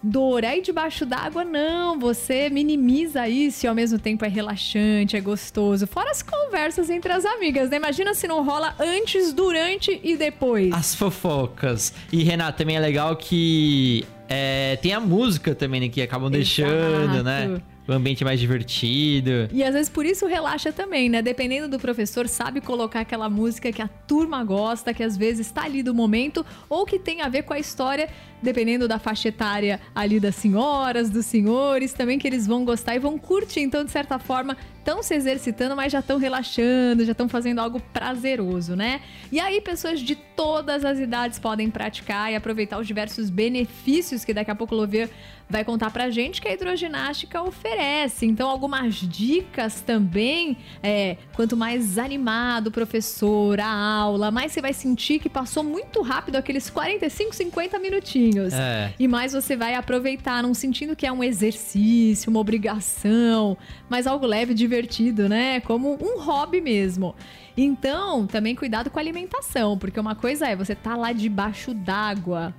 dor. 0.02 0.44
Aí 0.44 0.60
debaixo 0.60 1.06
d'água, 1.06 1.44
não, 1.44 1.98
você 1.98 2.50
minimiza 2.50 3.28
isso 3.28 3.66
e 3.66 3.68
ao 3.68 3.74
mesmo 3.74 3.98
tempo 3.98 4.24
é 4.24 4.28
relaxante, 4.28 5.16
é 5.16 5.20
gostoso. 5.20 5.86
Fora 5.86 6.10
as 6.10 6.22
conversas 6.22 6.90
entre 6.90 7.12
as 7.12 7.24
amigas, 7.24 7.70
né? 7.70 7.76
Imagina 7.76 8.14
se 8.14 8.26
não 8.26 8.44
rola 8.44 8.74
antes, 8.78 9.32
durante 9.32 10.00
e 10.02 10.16
depois. 10.16 10.72
As 10.72 10.94
fofocas. 10.94 11.92
E, 12.10 12.22
Renato, 12.22 12.58
também 12.58 12.76
é 12.76 12.80
legal 12.80 13.16
que 13.16 14.04
é, 14.28 14.76
tem 14.80 14.92
a 14.92 15.00
música 15.00 15.54
também, 15.54 15.80
né, 15.80 15.88
que 15.88 16.00
acabam 16.00 16.30
deixando, 16.30 17.04
Exato. 17.04 17.22
né? 17.22 17.60
O 17.86 17.92
ambiente 17.92 18.24
mais 18.24 18.38
divertido. 18.38 19.48
E 19.52 19.64
às 19.64 19.74
vezes 19.74 19.88
por 19.88 20.06
isso 20.06 20.26
relaxa 20.26 20.72
também, 20.72 21.08
né? 21.08 21.20
Dependendo 21.20 21.68
do 21.68 21.80
professor, 21.80 22.28
sabe 22.28 22.60
colocar 22.60 23.00
aquela 23.00 23.28
música 23.28 23.72
que 23.72 23.82
a 23.82 23.88
turma 23.88 24.44
gosta, 24.44 24.94
que 24.94 25.02
às 25.02 25.16
vezes 25.16 25.50
tá 25.50 25.64
ali 25.64 25.82
do 25.82 25.92
momento, 25.92 26.46
ou 26.68 26.86
que 26.86 26.98
tem 26.98 27.22
a 27.22 27.28
ver 27.28 27.42
com 27.42 27.52
a 27.52 27.58
história, 27.58 28.08
dependendo 28.40 28.86
da 28.86 29.00
faixa 29.00 29.28
etária 29.28 29.80
ali 29.92 30.20
das 30.20 30.36
senhoras, 30.36 31.10
dos 31.10 31.26
senhores, 31.26 31.92
também 31.92 32.20
que 32.20 32.26
eles 32.26 32.46
vão 32.46 32.64
gostar 32.64 32.94
e 32.94 33.00
vão 33.00 33.18
curtir. 33.18 33.60
Então, 33.60 33.84
de 33.84 33.90
certa 33.90 34.16
forma, 34.16 34.56
estão 34.78 35.02
se 35.02 35.14
exercitando, 35.14 35.74
mas 35.74 35.92
já 35.92 35.98
estão 35.98 36.18
relaxando, 36.18 37.04
já 37.04 37.12
estão 37.12 37.28
fazendo 37.28 37.60
algo 37.60 37.80
prazeroso, 37.92 38.76
né? 38.76 39.00
E 39.30 39.40
aí, 39.40 39.60
pessoas 39.60 40.00
de 40.00 40.14
todas 40.14 40.84
as 40.84 41.00
idades 41.00 41.38
podem 41.38 41.68
praticar 41.68 42.30
e 42.32 42.36
aproveitar 42.36 42.78
os 42.78 42.86
diversos 42.86 43.28
benefícios 43.28 44.24
que 44.24 44.32
daqui 44.32 44.50
a 44.50 44.54
pouco 44.54 44.74
o 44.74 44.78
Lovier 44.78 45.08
vai 45.52 45.64
contar 45.64 45.90
pra 45.90 46.08
gente 46.08 46.40
que 46.40 46.48
a 46.48 46.54
hidroginástica 46.54 47.42
oferece. 47.42 48.24
Então, 48.24 48.48
algumas 48.48 48.94
dicas 48.94 49.82
também. 49.82 50.56
É, 50.82 51.18
quanto 51.34 51.56
mais 51.56 51.98
animado 51.98 52.68
o 52.68 52.70
professor, 52.70 53.60
a 53.60 53.68
aula, 53.68 54.30
mais 54.30 54.52
você 54.52 54.62
vai 54.62 54.72
sentir 54.72 55.18
que 55.18 55.28
passou 55.28 55.62
muito 55.62 56.00
rápido 56.00 56.36
aqueles 56.36 56.70
45, 56.70 57.34
50 57.34 57.78
minutinhos. 57.78 58.54
É. 58.54 58.94
E 58.98 59.06
mais 59.06 59.34
você 59.34 59.54
vai 59.54 59.74
aproveitar, 59.74 60.42
não 60.42 60.54
sentindo 60.54 60.96
que 60.96 61.06
é 61.06 61.12
um 61.12 61.22
exercício, 61.22 62.30
uma 62.30 62.40
obrigação, 62.40 63.56
mas 63.90 64.06
algo 64.06 64.24
leve, 64.24 64.54
divertido, 64.54 65.28
né? 65.28 65.60
Como 65.60 65.98
um 66.02 66.18
hobby 66.18 66.62
mesmo. 66.62 67.14
Então, 67.54 68.26
também 68.26 68.54
cuidado 68.54 68.88
com 68.88 68.98
a 68.98 69.02
alimentação, 69.02 69.76
porque 69.76 70.00
uma 70.00 70.14
coisa 70.14 70.48
é 70.48 70.56
você 70.56 70.74
tá 70.74 70.96
lá 70.96 71.12
debaixo 71.12 71.74
d'água. 71.74 72.54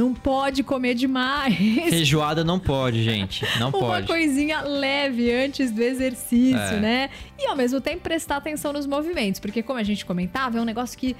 Não 0.00 0.14
pode 0.14 0.62
comer 0.62 0.94
demais. 0.94 1.54
Feijoada 1.56 2.42
não 2.42 2.58
pode, 2.58 3.02
gente. 3.02 3.44
Não 3.58 3.68
Uma 3.68 3.78
pode. 3.78 4.06
coisinha 4.06 4.62
leve 4.62 5.30
antes 5.30 5.70
do 5.70 5.82
exercício, 5.82 6.56
É. 6.56 6.80
né? 6.80 7.10
E 7.38 7.46
ao 7.46 7.54
mesmo 7.54 7.80
tempo 7.82 8.00
prestar 8.02 8.36
atenção 8.36 8.72
nos 8.72 8.86
movimentos, 8.86 9.38
porque 9.40 9.62
como 9.62 9.78
a 9.78 9.82
gente 9.82 10.06
comentava, 10.06 10.56
é 10.58 10.60
um 10.60 10.64
negócio 10.64 10.98
que 10.98 11.14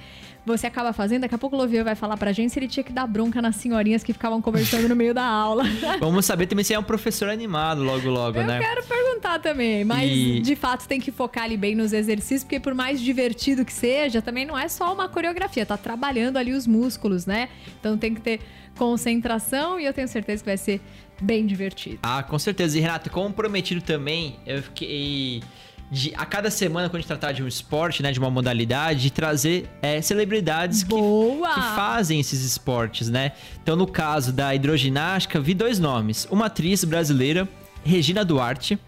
você 0.47 0.67
acaba 0.67 0.93
fazendo. 0.93 1.23
Daqui 1.23 1.35
a 1.35 1.39
pouco 1.39 1.55
o 1.57 1.59
Lovian 1.59 1.85
vai 1.85 1.95
falar 1.95 2.17
pra 2.17 2.33
gente 2.33 2.53
se 2.53 2.59
ele 2.59 2.69
tinha 2.69 2.83
que 2.85 2.93
dar 2.93 3.07
bronca 3.07 3.41
nas 3.43 3.57
senhorinhas 3.57 4.03
que 4.03 4.13
ficavam 4.13 4.41
conversando 4.41 4.89
no 4.89 4.97
meio 4.97 5.13
da 5.15 5.25
aula. 5.25 5.65
Vamos 6.01 6.25
saber 6.25 6.47
também 6.47 6.65
se 6.65 6.73
é 6.75 6.79
um 6.79 6.83
professor 6.83 7.29
animado 7.29 7.83
logo, 7.83 8.09
logo, 8.09 8.39
Eu 8.39 8.47
né? 8.47 8.59
quero 8.59 8.83
perguntar 8.85 9.39
também, 9.41 9.85
mas 9.85 10.11
E- 10.11 10.41
de 10.41 10.57
fato 10.57 10.87
tem 10.89 11.01
que 11.01 11.11
focar 11.13 11.45
ali 11.45 11.57
bem 11.57 11.75
nos 11.75 11.93
exercícios, 11.93 12.43
porque 12.45 12.59
por 12.61 12.75
mais 12.75 13.01
divertido 13.01 13.65
que 13.65 13.73
seja, 13.73 14.21
também 14.23 14.45
não 14.47 14.59
é 14.59 14.69
só 14.69 14.93
uma 14.95 15.09
coreografia, 15.09 15.65
tá 15.67 15.77
trabalhando 15.77 16.37
ali 16.37 16.53
os 16.53 16.67
músculos, 16.67 17.27
né? 17.27 17.49
Então 17.79 17.97
tem 17.99 18.15
que 18.15 18.21
ter 18.21 18.41
concentração 18.77 19.79
e 19.79 19.85
eu 19.85 19.93
tenho 19.93 20.09
certeza 20.09 20.43
que 20.43 20.49
vai 20.49 20.57
ser 20.57 20.81
bem 21.21 21.47
divertido. 21.47 21.99
Ah, 22.03 22.23
com 22.23 22.39
certeza. 22.39 22.77
E 22.79 22.81
Renato, 22.81 23.11
como 23.11 23.33
prometido 23.33 23.81
também, 23.81 24.37
eu 24.47 24.63
fiquei. 24.63 25.43
De, 25.91 26.13
a 26.17 26.25
cada 26.25 26.51
semana, 26.53 26.89
quando 26.89 26.97
a 26.97 27.01
gente 27.01 27.09
tratar 27.09 27.33
de 27.33 27.43
um 27.43 27.49
esporte, 27.49 28.01
né, 28.01 28.13
de 28.13 28.19
uma 28.21 28.31
modalidade, 28.31 29.01
de 29.03 29.11
trazer 29.11 29.69
é, 29.83 30.01
celebridades 30.01 30.85
que, 30.85 30.95
que 30.95 31.61
fazem 31.75 32.21
esses 32.21 32.45
esportes, 32.45 33.09
né? 33.09 33.33
Então, 33.61 33.75
no 33.75 33.89
caso 33.89 34.33
da 34.33 34.55
hidroginástica, 34.55 35.41
vi 35.41 35.53
dois 35.53 35.81
nomes: 35.81 36.29
uma 36.31 36.47
atriz 36.47 36.85
brasileira, 36.85 37.49
Regina 37.85 38.25
Duarte, 38.25 38.79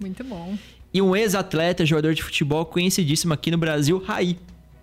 Muito 0.00 0.22
bom. 0.22 0.56
e 0.94 1.02
um 1.02 1.16
ex-atleta, 1.16 1.84
jogador 1.84 2.14
de 2.14 2.22
futebol 2.22 2.64
conhecidíssimo 2.64 3.34
aqui 3.34 3.50
no 3.50 3.58
Brasil, 3.58 3.98
Raí. 3.98 4.38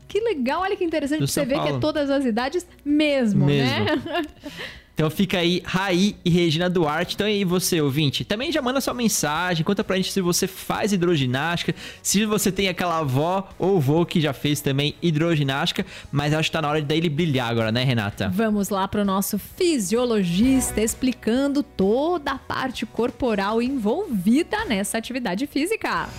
Que 0.05 0.19
legal, 0.19 0.61
olha 0.63 0.75
que 0.75 0.83
interessante 0.83 1.19
Do 1.19 1.27
você 1.27 1.41
São 1.41 1.45
ver 1.45 1.61
que 1.61 1.69
é 1.69 1.77
todas 1.79 2.09
as 2.09 2.25
idades 2.25 2.65
mesmo, 2.83 3.45
Mesmo. 3.45 3.85
né? 3.85 4.25
Então 4.99 5.09
fica 5.09 5.37
aí 5.37 5.61
Raí 5.63 6.17
e 6.25 6.29
Regina 6.29 6.69
Duarte. 6.69 7.15
Então 7.15 7.25
aí 7.25 7.45
você, 7.45 7.79
ouvinte, 7.79 8.25
também 8.25 8.51
já 8.51 8.61
manda 8.61 8.81
sua 8.81 8.93
mensagem, 8.93 9.63
conta 9.63 9.81
pra 9.81 9.95
gente 9.95 10.11
se 10.11 10.19
você 10.19 10.45
faz 10.45 10.91
hidroginástica, 10.91 11.73
se 12.03 12.25
você 12.25 12.51
tem 12.51 12.67
aquela 12.67 12.97
avó 12.97 13.47
ou 13.57 13.79
vô 13.79 14.05
que 14.05 14.19
já 14.19 14.33
fez 14.33 14.59
também 14.59 14.93
hidroginástica, 15.01 15.85
mas 16.11 16.33
acho 16.33 16.49
que 16.49 16.51
tá 16.51 16.61
na 16.61 16.67
hora 16.67 16.81
dele 16.81 17.07
brilhar 17.07 17.49
agora, 17.49 17.71
né, 17.71 17.81
Renata? 17.81 18.27
Vamos 18.27 18.67
lá 18.67 18.89
para 18.89 19.03
o 19.03 19.05
nosso 19.05 19.39
fisiologista 19.39 20.81
explicando 20.81 21.63
toda 21.63 22.31
a 22.31 22.37
parte 22.37 22.85
corporal 22.85 23.61
envolvida 23.61 24.65
nessa 24.65 24.97
atividade 24.97 25.47
física. 25.47 26.09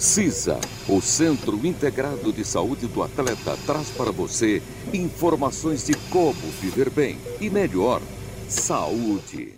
CISA, 0.00 0.58
o 0.88 0.98
Centro 1.02 1.54
Integrado 1.66 2.32
de 2.32 2.42
Saúde 2.42 2.86
do 2.86 3.02
Atleta, 3.02 3.54
traz 3.66 3.90
para 3.90 4.10
você 4.10 4.62
informações 4.94 5.84
de 5.86 5.92
como 6.08 6.32
viver 6.32 6.88
bem 6.88 7.18
e 7.38 7.50
melhor. 7.50 8.00
Saúde. 8.48 9.56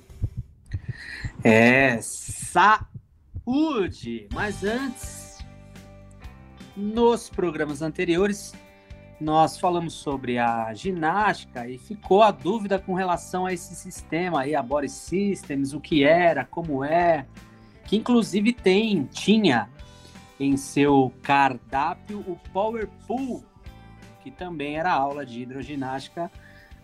É, 1.44 1.96
saúde! 2.02 2.66
Mas 4.34 4.64
antes, 4.64 5.38
nos 6.76 7.30
programas 7.30 7.80
anteriores, 7.80 8.52
nós 9.20 9.56
falamos 9.56 9.94
sobre 9.94 10.38
a 10.38 10.74
ginástica 10.74 11.68
e 11.68 11.78
ficou 11.78 12.20
a 12.20 12.32
dúvida 12.32 12.80
com 12.80 12.94
relação 12.94 13.46
a 13.46 13.52
esse 13.52 13.76
sistema 13.76 14.40
aí, 14.40 14.56
a 14.56 14.62
Body 14.62 14.88
Systems, 14.88 15.72
o 15.72 15.78
que 15.78 16.02
era, 16.02 16.44
como 16.44 16.82
é, 16.82 17.26
que 17.84 17.94
inclusive 17.96 18.52
tem, 18.52 19.04
tinha 19.04 19.70
em 20.42 20.56
seu 20.56 21.12
cardápio 21.22 22.20
o 22.26 22.36
Power 22.52 22.88
Pool, 23.06 23.44
que 24.22 24.30
também 24.30 24.76
era 24.76 24.92
aula 24.92 25.24
de 25.24 25.42
hidroginástica, 25.42 26.30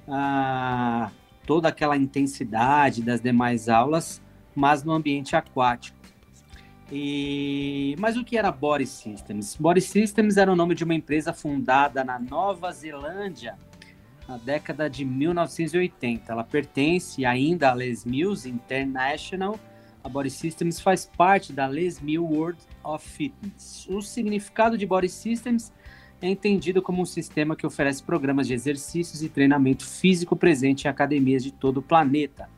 ah, 0.07 1.11
toda 1.45 1.69
aquela 1.69 1.97
intensidade 1.97 3.03
das 3.03 3.21
demais 3.21 3.69
aulas, 3.69 4.23
mas 4.55 4.85
no 4.85 4.93
ambiente 4.93 5.35
aquático. 5.35 5.99
E... 6.91 7.97
Mas 7.99 8.17
o 8.17 8.25
que 8.25 8.39
era 8.39 8.51
Body 8.51 8.87
Systems? 8.87 9.57
Body 9.57 9.81
Systems 9.81 10.37
era 10.37 10.51
o 10.51 10.57
nome 10.57 10.75
de 10.75 10.85
uma 10.85 10.95
empresa 10.95 11.33
fundada 11.33 12.03
na 12.03 12.19
Nova 12.19 12.71
Zelândia 12.73 13.59
na 14.27 14.37
década 14.37 14.89
de 14.89 15.05
1980. 15.05 16.33
Ela 16.33 16.45
pertence 16.45 17.25
ainda 17.25 17.71
à 17.71 17.75
Les 17.75 18.05
Mills 18.05 18.49
International. 18.49 19.59
A 20.09 20.11
Body 20.11 20.31
Systems 20.31 20.81
faz 20.81 21.05
parte 21.05 21.53
da 21.53 21.67
Les 21.67 22.01
Mills 22.01 22.35
World 22.35 22.59
of 22.83 23.07
Fitness. 23.07 23.87
O 23.91 24.01
significado 24.01 24.79
de 24.79 24.87
Body 24.87 25.07
Systems 25.07 25.71
é 26.23 26.27
entendido 26.27 26.81
como 26.81 27.03
um 27.03 27.05
sistema 27.05 27.55
que 27.55 27.67
oferece 27.67 28.03
programas 28.03 28.47
de 28.47 28.55
exercícios 28.55 29.23
e 29.23 29.29
treinamento 29.29 29.85
físico 29.85 30.35
presente 30.35 30.87
em 30.87 30.89
academias 30.89 31.45
de 31.45 31.53
todo 31.53 31.81
o 31.81 31.83
planeta. 31.83 32.49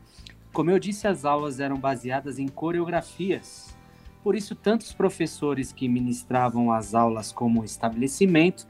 Como 0.53 0.71
eu 0.71 0.79
disse, 0.79 1.09
as 1.09 1.25
aulas 1.25 1.59
eram 1.59 1.77
baseadas 1.77 2.39
em 2.39 2.47
coreografias. 2.47 3.75
Por 4.23 4.33
isso, 4.33 4.55
tantos 4.55 4.93
professores 4.93 5.73
que 5.73 5.89
ministravam 5.89 6.71
as 6.71 6.95
aulas 6.95 7.33
como 7.33 7.65
estabelecimento 7.65 8.65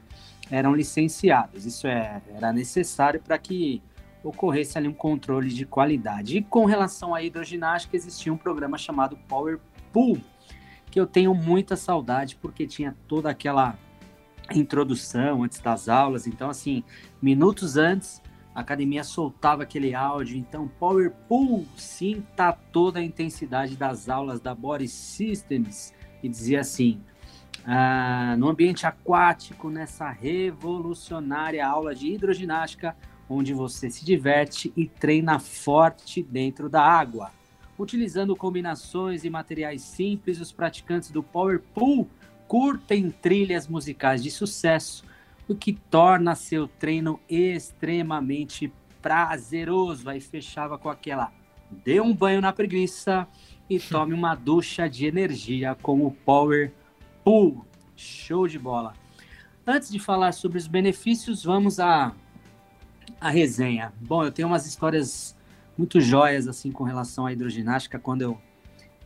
eram 0.50 0.74
licenciados. 0.74 1.64
Isso 1.64 1.86
é, 1.86 2.20
era 2.34 2.52
necessário 2.52 3.20
para 3.20 3.38
que 3.38 3.80
ocorresse 4.22 4.78
ali 4.78 4.88
um 4.88 4.92
controle 4.92 5.48
de 5.48 5.66
qualidade. 5.66 6.38
E 6.38 6.42
com 6.42 6.64
relação 6.64 7.14
à 7.14 7.22
hidroginástica, 7.22 7.96
existia 7.96 8.32
um 8.32 8.36
programa 8.36 8.78
chamado 8.78 9.16
Power 9.28 9.58
Pool, 9.92 10.20
que 10.90 11.00
eu 11.00 11.06
tenho 11.06 11.34
muita 11.34 11.76
saudade 11.76 12.36
porque 12.36 12.66
tinha 12.66 12.96
toda 13.08 13.30
aquela 13.30 13.76
introdução 14.54 15.42
antes 15.42 15.58
das 15.58 15.88
aulas. 15.88 16.26
Então, 16.26 16.50
assim, 16.50 16.84
minutos 17.20 17.76
antes, 17.76 18.22
a 18.54 18.60
academia 18.60 19.02
soltava 19.02 19.62
aquele 19.62 19.94
áudio. 19.94 20.36
Então, 20.36 20.68
Power 20.68 21.10
Pool, 21.28 21.66
sinta 21.76 22.52
toda 22.52 23.00
a 23.00 23.02
intensidade 23.02 23.76
das 23.76 24.08
aulas 24.08 24.40
da 24.40 24.54
Body 24.54 24.88
Systems. 24.88 25.92
E 26.22 26.28
dizia 26.28 26.60
assim: 26.60 27.00
ah, 27.64 28.34
no 28.38 28.48
ambiente 28.48 28.86
aquático, 28.86 29.70
nessa 29.70 30.10
revolucionária 30.10 31.66
aula 31.66 31.94
de 31.94 32.08
hidroginástica, 32.08 32.96
onde 33.32 33.52
você 33.52 33.90
se 33.90 34.04
diverte 34.04 34.72
e 34.76 34.86
treina 34.86 35.38
forte 35.38 36.22
dentro 36.22 36.68
da 36.68 36.82
água. 36.82 37.30
Utilizando 37.78 38.36
combinações 38.36 39.24
e 39.24 39.30
materiais 39.30 39.82
simples, 39.82 40.40
os 40.40 40.52
praticantes 40.52 41.10
do 41.10 41.22
Power 41.22 41.60
Pool 41.74 42.08
curtem 42.46 43.10
trilhas 43.10 43.66
musicais 43.66 44.22
de 44.22 44.30
sucesso, 44.30 45.04
o 45.48 45.54
que 45.54 45.72
torna 45.72 46.34
seu 46.34 46.68
treino 46.68 47.18
extremamente 47.28 48.72
prazeroso. 49.00 50.08
Aí 50.08 50.20
fechava 50.20 50.78
com 50.78 50.88
aquela: 50.88 51.32
dê 51.70 52.00
um 52.00 52.14
banho 52.14 52.40
na 52.40 52.52
preguiça 52.52 53.26
e 53.68 53.80
tome 53.80 54.12
uma 54.12 54.34
ducha 54.34 54.88
de 54.88 55.06
energia 55.06 55.74
com 55.82 56.06
o 56.06 56.10
Power 56.10 56.72
Pool. 57.24 57.66
Show 57.96 58.46
de 58.46 58.58
bola. 58.58 58.94
Antes 59.66 59.90
de 59.90 59.98
falar 59.98 60.32
sobre 60.32 60.58
os 60.58 60.66
benefícios, 60.66 61.44
vamos 61.44 61.78
à, 61.78 62.12
à 63.20 63.30
resenha. 63.30 63.92
Bom, 64.00 64.24
eu 64.24 64.32
tenho 64.32 64.48
umas 64.48 64.66
histórias 64.66 65.36
muito 65.76 66.00
joias 66.00 66.46
assim 66.48 66.70
com 66.70 66.84
relação 66.84 67.26
à 67.26 67.32
hidroginástica 67.32 67.98
quando 67.98 68.22
eu, 68.22 68.40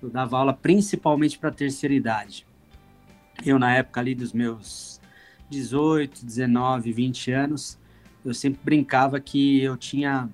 eu 0.02 0.10
dava 0.10 0.38
aula, 0.38 0.52
principalmente 0.52 1.38
para 1.38 1.50
a 1.50 1.52
terceira 1.52 1.94
idade. 1.94 2.46
Eu, 3.44 3.58
na 3.58 3.74
época 3.74 4.00
ali 4.00 4.14
dos 4.14 4.32
meus 4.32 5.00
18, 5.50 6.24
19, 6.24 6.92
20 6.92 7.32
anos, 7.32 7.78
eu 8.24 8.34
sempre 8.34 8.60
brincava 8.64 9.20
que 9.20 9.62
eu 9.62 9.76
tinha 9.76 10.28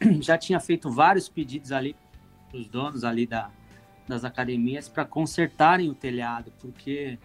já 0.20 0.36
tinha 0.36 0.60
feito 0.60 0.90
vários 0.90 1.28
pedidos 1.28 1.72
ali 1.72 1.96
os 2.52 2.68
donos 2.68 3.04
ali 3.04 3.26
da, 3.26 3.50
das 4.08 4.24
academias 4.24 4.88
para 4.88 5.04
consertarem 5.04 5.90
o 5.90 5.94
telhado, 5.94 6.52
porque 6.60 7.18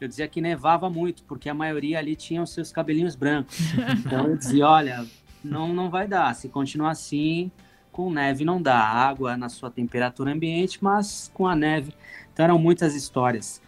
eu 0.00 0.08
dizia 0.08 0.26
que 0.28 0.40
nevava 0.40 0.88
muito, 0.88 1.22
porque 1.24 1.48
a 1.48 1.54
maioria 1.54 1.98
ali 1.98 2.16
tinha 2.16 2.42
os 2.42 2.50
seus 2.52 2.72
cabelinhos 2.72 3.14
brancos. 3.14 3.56
Então 3.98 4.26
eu 4.26 4.36
dizia, 4.36 4.66
olha, 4.66 5.06
não, 5.44 5.72
não 5.74 5.90
vai 5.90 6.08
dar, 6.08 6.34
se 6.34 6.48
continuar 6.48 6.90
assim, 6.92 7.50
com 7.92 8.10
neve 8.10 8.44
não 8.44 8.60
dá. 8.62 8.78
Água 8.78 9.36
na 9.36 9.48
sua 9.48 9.70
temperatura 9.70 10.32
ambiente, 10.32 10.78
mas 10.82 11.30
com 11.34 11.46
a 11.46 11.54
neve. 11.54 11.92
Então 12.32 12.44
eram 12.44 12.58
muitas 12.58 12.94
histórias. 12.94 13.60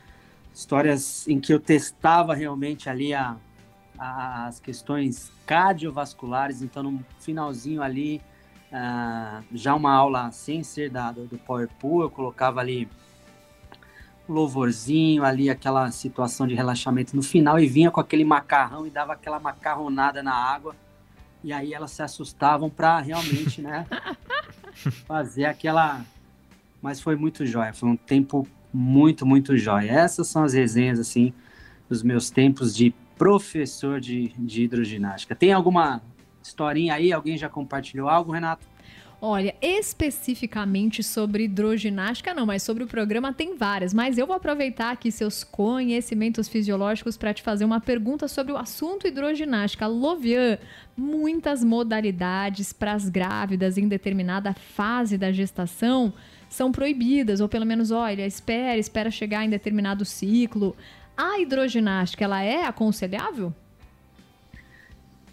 Histórias 0.54 1.26
em 1.28 1.40
que 1.40 1.52
eu 1.52 1.58
testava 1.60 2.34
realmente 2.34 2.88
ali 2.88 3.12
a, 3.14 3.36
a- 3.98 4.46
as 4.46 4.60
questões 4.60 5.30
cardiovasculares. 5.46 6.62
Então 6.62 6.82
no 6.82 7.04
finalzinho 7.18 7.82
ali, 7.82 8.20
ah, 8.72 9.42
já 9.52 9.74
uma 9.74 9.92
aula 9.92 10.30
sem 10.30 10.62
ser 10.62 10.90
da, 10.90 11.10
do, 11.12 11.26
do 11.26 11.36
Power 11.38 11.68
Pool, 11.78 12.02
eu 12.02 12.10
colocava 12.10 12.60
ali 12.60 12.88
louvorzinho 14.32 15.24
ali, 15.24 15.48
aquela 15.48 15.90
situação 15.90 16.46
de 16.46 16.54
relaxamento 16.54 17.14
no 17.14 17.22
final 17.22 17.58
e 17.58 17.66
vinha 17.66 17.90
com 17.90 18.00
aquele 18.00 18.24
macarrão 18.24 18.86
e 18.86 18.90
dava 18.90 19.12
aquela 19.12 19.38
macarronada 19.38 20.22
na 20.22 20.34
água. 20.34 20.74
E 21.44 21.52
aí 21.52 21.74
elas 21.74 21.90
se 21.90 22.02
assustavam 22.02 22.70
para 22.70 23.00
realmente, 23.00 23.60
né, 23.60 23.86
fazer 25.06 25.44
aquela. 25.44 26.04
Mas 26.80 27.00
foi 27.00 27.16
muito 27.16 27.44
jóia, 27.46 27.72
foi 27.72 27.88
um 27.88 27.96
tempo 27.96 28.46
muito, 28.72 29.26
muito 29.26 29.56
jóia. 29.56 29.90
Essas 29.90 30.28
são 30.28 30.44
as 30.44 30.54
resenhas, 30.54 30.98
assim, 30.98 31.32
dos 31.88 32.02
meus 32.02 32.30
tempos 32.30 32.74
de 32.74 32.94
professor 33.16 34.00
de, 34.00 34.28
de 34.38 34.64
hidroginástica. 34.64 35.34
Tem 35.34 35.52
alguma 35.52 36.00
historinha 36.42 36.94
aí? 36.94 37.12
Alguém 37.12 37.36
já 37.36 37.48
compartilhou 37.48 38.08
algo, 38.08 38.32
Renato? 38.32 38.66
Olha, 39.24 39.54
especificamente 39.62 41.00
sobre 41.00 41.44
hidroginástica 41.44 42.34
não, 42.34 42.44
mas 42.44 42.64
sobre 42.64 42.82
o 42.82 42.88
programa 42.88 43.32
tem 43.32 43.56
várias. 43.56 43.94
Mas 43.94 44.18
eu 44.18 44.26
vou 44.26 44.34
aproveitar 44.34 44.90
aqui 44.90 45.12
seus 45.12 45.44
conhecimentos 45.44 46.48
fisiológicos 46.48 47.16
para 47.16 47.32
te 47.32 47.40
fazer 47.40 47.64
uma 47.64 47.80
pergunta 47.80 48.26
sobre 48.26 48.52
o 48.52 48.56
assunto 48.56 49.06
hidroginástica. 49.06 49.86
Lovian, 49.86 50.58
muitas 50.96 51.62
modalidades 51.62 52.72
para 52.72 52.94
as 52.94 53.08
grávidas 53.08 53.78
em 53.78 53.86
determinada 53.86 54.52
fase 54.54 55.16
da 55.16 55.30
gestação 55.30 56.12
são 56.48 56.72
proibidas, 56.72 57.40
ou 57.40 57.48
pelo 57.48 57.64
menos, 57.64 57.92
olha, 57.92 58.26
espera, 58.26 58.76
espera 58.76 59.08
chegar 59.08 59.44
em 59.44 59.48
determinado 59.48 60.04
ciclo. 60.04 60.74
A 61.16 61.38
hidroginástica, 61.38 62.24
ela 62.24 62.42
é 62.42 62.64
aconselhável? 62.64 63.54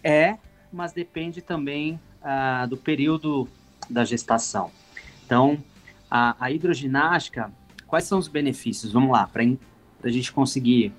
É, 0.00 0.36
mas 0.72 0.92
depende 0.92 1.42
também 1.42 1.98
ah, 2.22 2.66
do 2.66 2.76
período 2.76 3.48
da 3.90 4.04
gestação. 4.04 4.70
Então, 5.26 5.58
a, 6.10 6.36
a, 6.38 6.50
hidroginástica, 6.50 7.52
quais 7.86 8.04
são 8.04 8.18
os 8.18 8.28
benefícios? 8.28 8.92
Vamos 8.92 9.10
lá, 9.10 9.26
para 9.26 9.42
a 10.02 10.08
gente 10.08 10.32
conseguir 10.32 10.92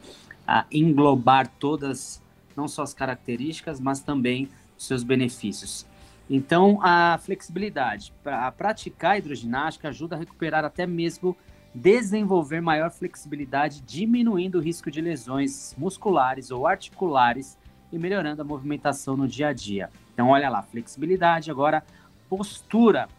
ah, 0.48 0.66
englobar 0.72 1.50
todas, 1.60 2.22
não 2.56 2.68
só 2.68 2.84
as 2.84 2.94
características, 2.94 3.80
mas 3.80 4.02
também 4.02 4.50
os 4.78 4.86
seus 4.86 5.04
benefícios. 5.04 5.86
Então, 6.30 6.80
a 6.82 7.18
flexibilidade. 7.18 8.14
Para 8.24 8.52
praticar 8.52 9.18
hidroginástica 9.18 9.90
ajuda 9.90 10.16
a 10.16 10.20
recuperar 10.20 10.64
até 10.64 10.88
mesmo 10.88 11.36
desenvolver 11.74 12.62
maior 12.62 12.92
flexibilidade, 12.92 13.82
diminuindo 13.82 14.58
o 14.58 14.62
risco 14.62 14.92
de 14.92 15.02
lesões 15.02 15.76
musculares 15.78 16.52
ou 16.52 16.68
articulares 16.68 17.58
e 17.92 17.98
melhorando 17.98 18.42
a 18.42 18.46
movimentação 18.46 19.18
no 19.18 19.28
dia 19.28 19.50
a 19.50 19.54
dia. 19.54 19.90
Então, 20.14 20.30
olha 20.30 20.50
lá, 20.50 20.62
flexibilidade. 20.62 21.52
Agora, 21.52 21.84
postura 22.32 23.10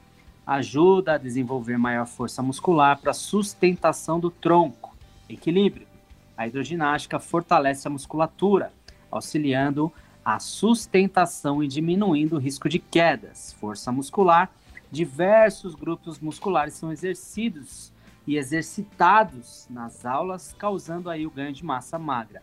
ajuda 0.47 1.13
a 1.13 1.19
desenvolver 1.19 1.77
maior 1.77 2.07
força 2.07 2.41
muscular 2.41 2.99
para 2.99 3.13
sustentação 3.13 4.19
do 4.19 4.31
tronco. 4.31 4.97
Equilíbrio. 5.29 5.87
A 6.35 6.47
hidroginástica 6.47 7.21
fortalece 7.21 7.87
a 7.87 7.91
musculatura, 7.91 8.73
auxiliando 9.11 9.93
a 10.25 10.39
sustentação 10.39 11.63
e 11.63 11.69
diminuindo 11.69 12.37
o 12.37 12.39
risco 12.39 12.71
de 12.71 12.79
quedas. 12.79 13.53
Força 13.61 13.93
muscular. 13.93 14.51
Diversos 14.91 15.75
grupos 15.75 16.19
musculares 16.19 16.73
são 16.73 16.91
exercidos 16.91 17.93
e 18.27 18.39
exercitados 18.39 19.67
nas 19.69 20.07
aulas, 20.07 20.55
causando 20.59 21.11
aí 21.11 21.27
o 21.27 21.31
ganho 21.31 21.53
de 21.53 21.63
massa 21.67 21.99
magra. 21.99 22.41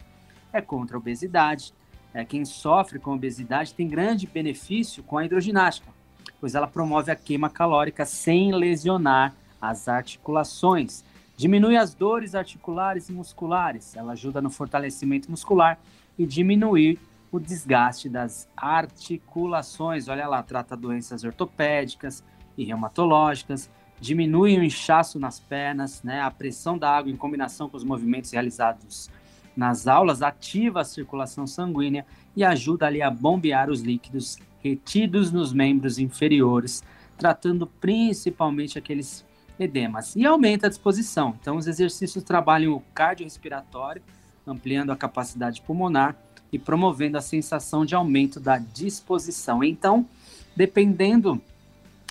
É 0.54 0.62
contra 0.62 0.98
a 0.98 1.00
obesidade. 1.00 1.74
É, 2.14 2.24
quem 2.24 2.46
sofre 2.46 3.00
com 3.00 3.16
obesidade 3.16 3.74
tem 3.74 3.88
grande 3.88 4.28
benefício 4.28 5.02
com 5.02 5.18
a 5.18 5.26
hidroginástica, 5.26 5.99
pois 6.40 6.56
ela 6.56 6.68
promove 6.68 7.12
a 7.12 7.16
queima 7.16 7.50
calórica 7.50 8.06
sem 8.06 8.54
lesionar 8.54 9.34
as 9.62 9.88
articulações. 9.88 11.04
Diminui 11.36 11.78
as 11.78 11.94
dores 11.94 12.36
articulares 12.36 13.10
e 13.10 13.14
musculares. 13.14 13.96
Ela 13.96 14.14
ajuda 14.14 14.42
no 14.42 14.50
fortalecimento 14.50 15.30
muscular 15.30 15.80
e 16.18 16.26
diminuir 16.26 17.00
o 17.32 17.40
desgaste 17.40 18.10
das 18.10 18.48
articulações. 18.56 20.08
Olha 20.08 20.28
lá, 20.28 20.42
trata 20.44 20.76
doenças 20.76 21.24
ortopédicas 21.24 22.24
e 22.58 22.64
reumatológicas, 22.64 23.70
diminui 24.00 24.58
o 24.58 24.64
inchaço 24.64 25.20
nas 25.20 25.40
pernas, 25.40 26.04
né? 26.04 26.22
A 26.22 26.32
pressão 26.32 26.78
da 26.78 26.90
água 26.90 27.12
em 27.12 27.16
combinação 27.16 27.70
com 27.70 27.78
os 27.78 27.84
movimentos 27.84 28.32
realizados 28.32 29.10
nas 29.56 29.88
aulas 29.88 30.22
ativa 30.22 30.82
a 30.82 30.86
circulação 30.86 31.46
sanguínea 31.46 32.06
e 32.36 32.44
ajuda 32.44 32.88
ali 32.88 33.02
a 33.02 33.10
bombear 33.10 33.70
os 33.70 33.82
líquidos 33.82 34.38
retidos 34.64 35.32
nos 35.32 35.54
membros 35.54 36.00
inferiores, 36.00 36.84
tratando 37.18 37.68
principalmente 37.68 38.78
aqueles 38.78 39.26
edemas 39.60 40.16
e 40.16 40.26
aumenta 40.26 40.68
a 40.68 40.70
disposição. 40.70 41.36
Então 41.40 41.58
os 41.58 41.68
exercícios 41.68 42.24
trabalham 42.24 42.74
o 42.74 42.82
cardiorrespiratório, 42.94 44.02
ampliando 44.48 44.92
a 44.92 44.96
capacidade 44.96 45.62
pulmonar 45.62 46.16
e 46.52 46.58
promovendo 46.58 47.18
a 47.18 47.22
sensação 47.22 47.86
de 47.86 47.94
aumento 47.94 48.40
da 48.40 48.58
disposição. 48.58 49.64
Então, 49.64 50.08
dependendo 50.56 51.42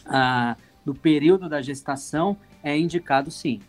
ah, 0.06 0.56
do 0.84 0.94
período 0.94 1.48
da 1.48 1.60
gestação, 1.60 2.36
é 2.62 2.78
indicado 2.78 3.30
sim. 3.30 3.60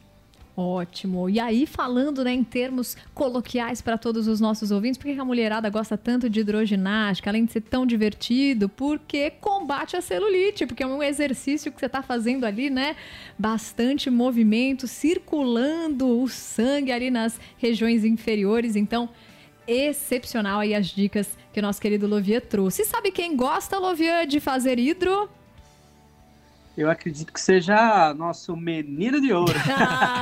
Ótimo. 0.60 1.30
E 1.30 1.40
aí, 1.40 1.66
falando 1.66 2.22
né, 2.22 2.34
em 2.34 2.44
termos 2.44 2.98
coloquiais 3.14 3.82
para 3.82 3.98
todos 3.98 4.28
os 4.28 4.42
nossos 4.42 4.72
ouvintes, 4.72 4.98
por 4.98 5.06
que 5.06 5.18
a 5.18 5.24
mulherada 5.24 5.70
gosta 5.70 5.98
tanto 5.98 6.30
de 6.30 6.42
hidroginástica, 6.42 7.30
além 7.30 7.46
de 7.46 7.54
ser 7.54 7.62
tão 7.62 7.86
divertido? 7.86 8.68
Porque 8.68 9.30
combate 9.40 9.96
a 9.96 10.02
celulite, 10.02 10.66
porque 10.66 10.84
é 10.84 10.86
um 10.86 11.02
exercício 11.02 11.72
que 11.72 11.80
você 11.80 11.86
está 11.86 12.02
fazendo 12.02 12.44
ali, 12.44 12.70
né? 12.70 12.98
Bastante 13.38 14.10
movimento, 14.10 14.86
circulando 14.86 16.22
o 16.22 16.28
sangue 16.28 16.92
ali 16.92 17.10
nas 17.10 17.40
regiões 17.58 18.04
inferiores. 18.04 18.76
Então, 18.76 19.08
excepcional 19.66 20.60
aí 20.60 20.76
as 20.76 20.88
dicas 20.88 21.38
que 21.54 21.60
o 21.62 21.64
nosso 21.64 21.80
querido 21.80 22.06
Lovier 22.06 22.42
trouxe. 22.42 22.82
E 22.82 22.86
sabe 22.86 23.12
quem 23.12 23.34
gosta, 23.34 23.80
Lovier, 23.80 24.28
de 24.28 24.42
fazer 24.42 24.78
hidro? 24.78 25.30
Eu 26.80 26.90
acredito 26.90 27.34
que 27.34 27.42
seja 27.42 28.14
nosso 28.14 28.56
menino 28.56 29.20
de 29.20 29.34
ouro. 29.34 29.54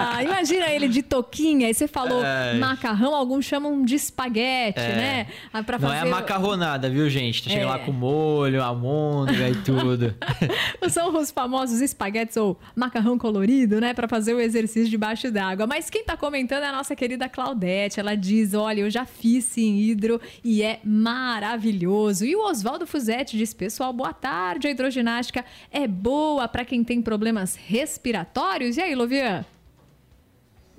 Ah, 0.10 0.24
imagina 0.24 0.70
ele 0.70 0.88
de 0.88 1.04
toquinha. 1.04 1.68
Aí 1.68 1.74
você 1.74 1.88
falou 1.88 2.24
é... 2.24 2.56
macarrão, 2.56 3.14
alguns 3.14 3.46
chamam 3.46 3.84
de 3.84 3.96
espaguete, 3.96 4.80
é... 4.80 4.96
né? 4.96 5.28
Ah, 5.54 5.62
pra 5.62 5.78
fazer... 5.78 5.94
Não 5.94 6.00
é 6.00 6.08
a 6.08 6.12
macarronada, 6.12 6.90
viu, 6.90 7.08
gente? 7.10 7.44
Tá 7.44 7.50
chegando 7.50 7.68
é... 7.68 7.72
lá 7.72 7.80
com 7.80 7.92
molho, 7.92 8.64
almôndega 8.64 9.50
e 9.50 9.56
tudo. 9.58 10.16
São 10.90 11.16
os 11.16 11.30
famosos 11.30 11.82
espaguetes 11.82 12.38
ou 12.38 12.58
macarrão 12.76 13.18
colorido, 13.18 13.80
né? 13.80 13.94
Para 13.94 14.08
fazer 14.08 14.34
o 14.34 14.40
exercício 14.40 14.90
debaixo 14.90 15.30
d'água. 15.32 15.68
Mas 15.68 15.90
quem 15.90 16.04
tá 16.04 16.18
comentando 16.18 16.64
é 16.64 16.68
a 16.68 16.72
nossa 16.72 16.96
querida 16.96 17.30
Claudete. 17.30 18.00
Ela 18.00 18.16
diz: 18.16 18.54
olha, 18.54 18.82
eu 18.82 18.90
já 18.90 19.06
fiz 19.06 19.44
sim 19.46 19.78
hidro 19.78 20.20
e 20.44 20.64
é 20.64 20.80
maravilhoso. 20.84 22.26
E 22.26 22.36
o 22.36 22.44
Oswaldo 22.44 22.88
Fuzetti 22.88 23.38
diz: 23.38 23.54
pessoal, 23.54 23.94
boa 23.94 24.14
tarde. 24.14 24.68
A 24.68 24.72
hidroginástica 24.72 25.46
é 25.72 25.88
boa 25.88 26.47
para 26.48 26.66
quem 26.66 26.84
tem 26.84 27.02
problemas 27.02 27.56
respiratórios. 27.56 28.78
E 28.78 28.82
aí, 28.82 28.96
Lovian? 28.96 29.46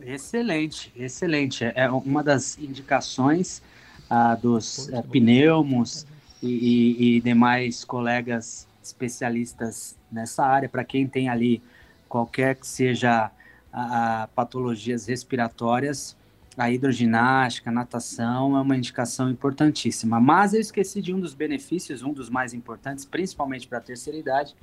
Excelente, 0.01 0.93
excelente. 0.97 1.65
É 1.75 1.91
uma 1.91 2.23
das 2.23 2.57
indicações 2.59 3.63
ah, 4.09 4.35
dos 4.35 4.89
é, 4.91 5.03
pneumos 5.03 6.07
e, 6.43 6.49
e, 6.49 7.17
e 7.17 7.21
demais 7.21 7.85
colegas 7.85 8.67
especialistas 8.83 9.97
nessa 10.11 10.45
área, 10.45 10.69
para 10.69 10.85
quem 10.85 11.07
tem 11.07 11.29
ali 11.29 11.63
qualquer 12.09 12.55
que 12.55 12.67
seja 12.67 13.31
a, 13.73 14.23
a, 14.23 14.27
patologias 14.29 15.07
respiratórias, 15.07 16.17
a 16.57 16.71
hidroginástica, 16.71 17.71
a 17.71 17.73
natação 17.73 18.57
é 18.57 18.61
uma 18.61 18.77
indicação 18.77 19.31
importantíssima. 19.31 20.19
Mas 20.19 20.55
eu 20.55 20.61
esqueci 20.61 21.01
de 21.01 21.15
um 21.15 21.21
dos 21.21 21.35
benefícios, 21.35 22.03
um 22.03 22.13
dos 22.13 22.29
mais 22.29 22.53
importantes, 22.55 23.05
principalmente 23.05 23.69
para 23.69 23.79
a 23.79 23.81
terceira 23.81 24.19
idade, 24.19 24.57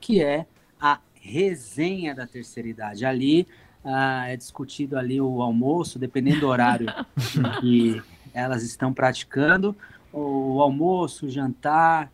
que 0.00 0.22
é 0.22 0.46
a 0.80 0.98
resenha 1.14 2.14
da 2.14 2.26
terceira 2.26 2.68
idade. 2.68 3.04
Ali 3.04 3.46
ah, 3.84 4.26
é 4.28 4.36
discutido 4.36 4.98
ali 4.98 5.20
o 5.20 5.42
almoço, 5.42 5.98
dependendo 5.98 6.40
do 6.40 6.48
horário 6.48 6.86
que 7.60 8.02
elas 8.34 8.62
estão 8.62 8.92
praticando, 8.92 9.76
o 10.12 10.60
almoço, 10.60 11.26
o 11.26 11.30
jantar. 11.30 12.10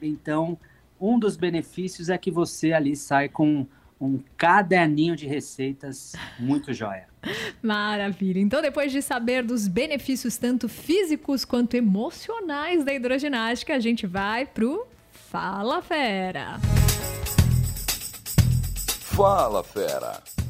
Então, 0.00 0.58
um 1.00 1.18
dos 1.18 1.36
benefícios 1.36 2.08
é 2.08 2.18
que 2.18 2.30
você 2.30 2.72
ali 2.72 2.94
sai 2.96 3.28
com 3.28 3.66
um 4.00 4.18
caderninho 4.36 5.14
de 5.14 5.26
receitas 5.26 6.14
muito 6.38 6.72
jóia. 6.72 7.06
Maravilha. 7.62 8.40
Então, 8.40 8.60
depois 8.60 8.90
de 8.90 9.00
saber 9.00 9.44
dos 9.44 9.68
benefícios 9.68 10.36
tanto 10.36 10.68
físicos 10.68 11.44
quanto 11.44 11.76
emocionais 11.76 12.84
da 12.84 12.92
hidroginástica, 12.92 13.74
a 13.74 13.78
gente 13.78 14.06
vai 14.06 14.44
pro 14.44 14.86
Fala 15.12 15.80
Fera. 15.80 16.58
Fala, 19.14 19.62
fera! 19.62 20.41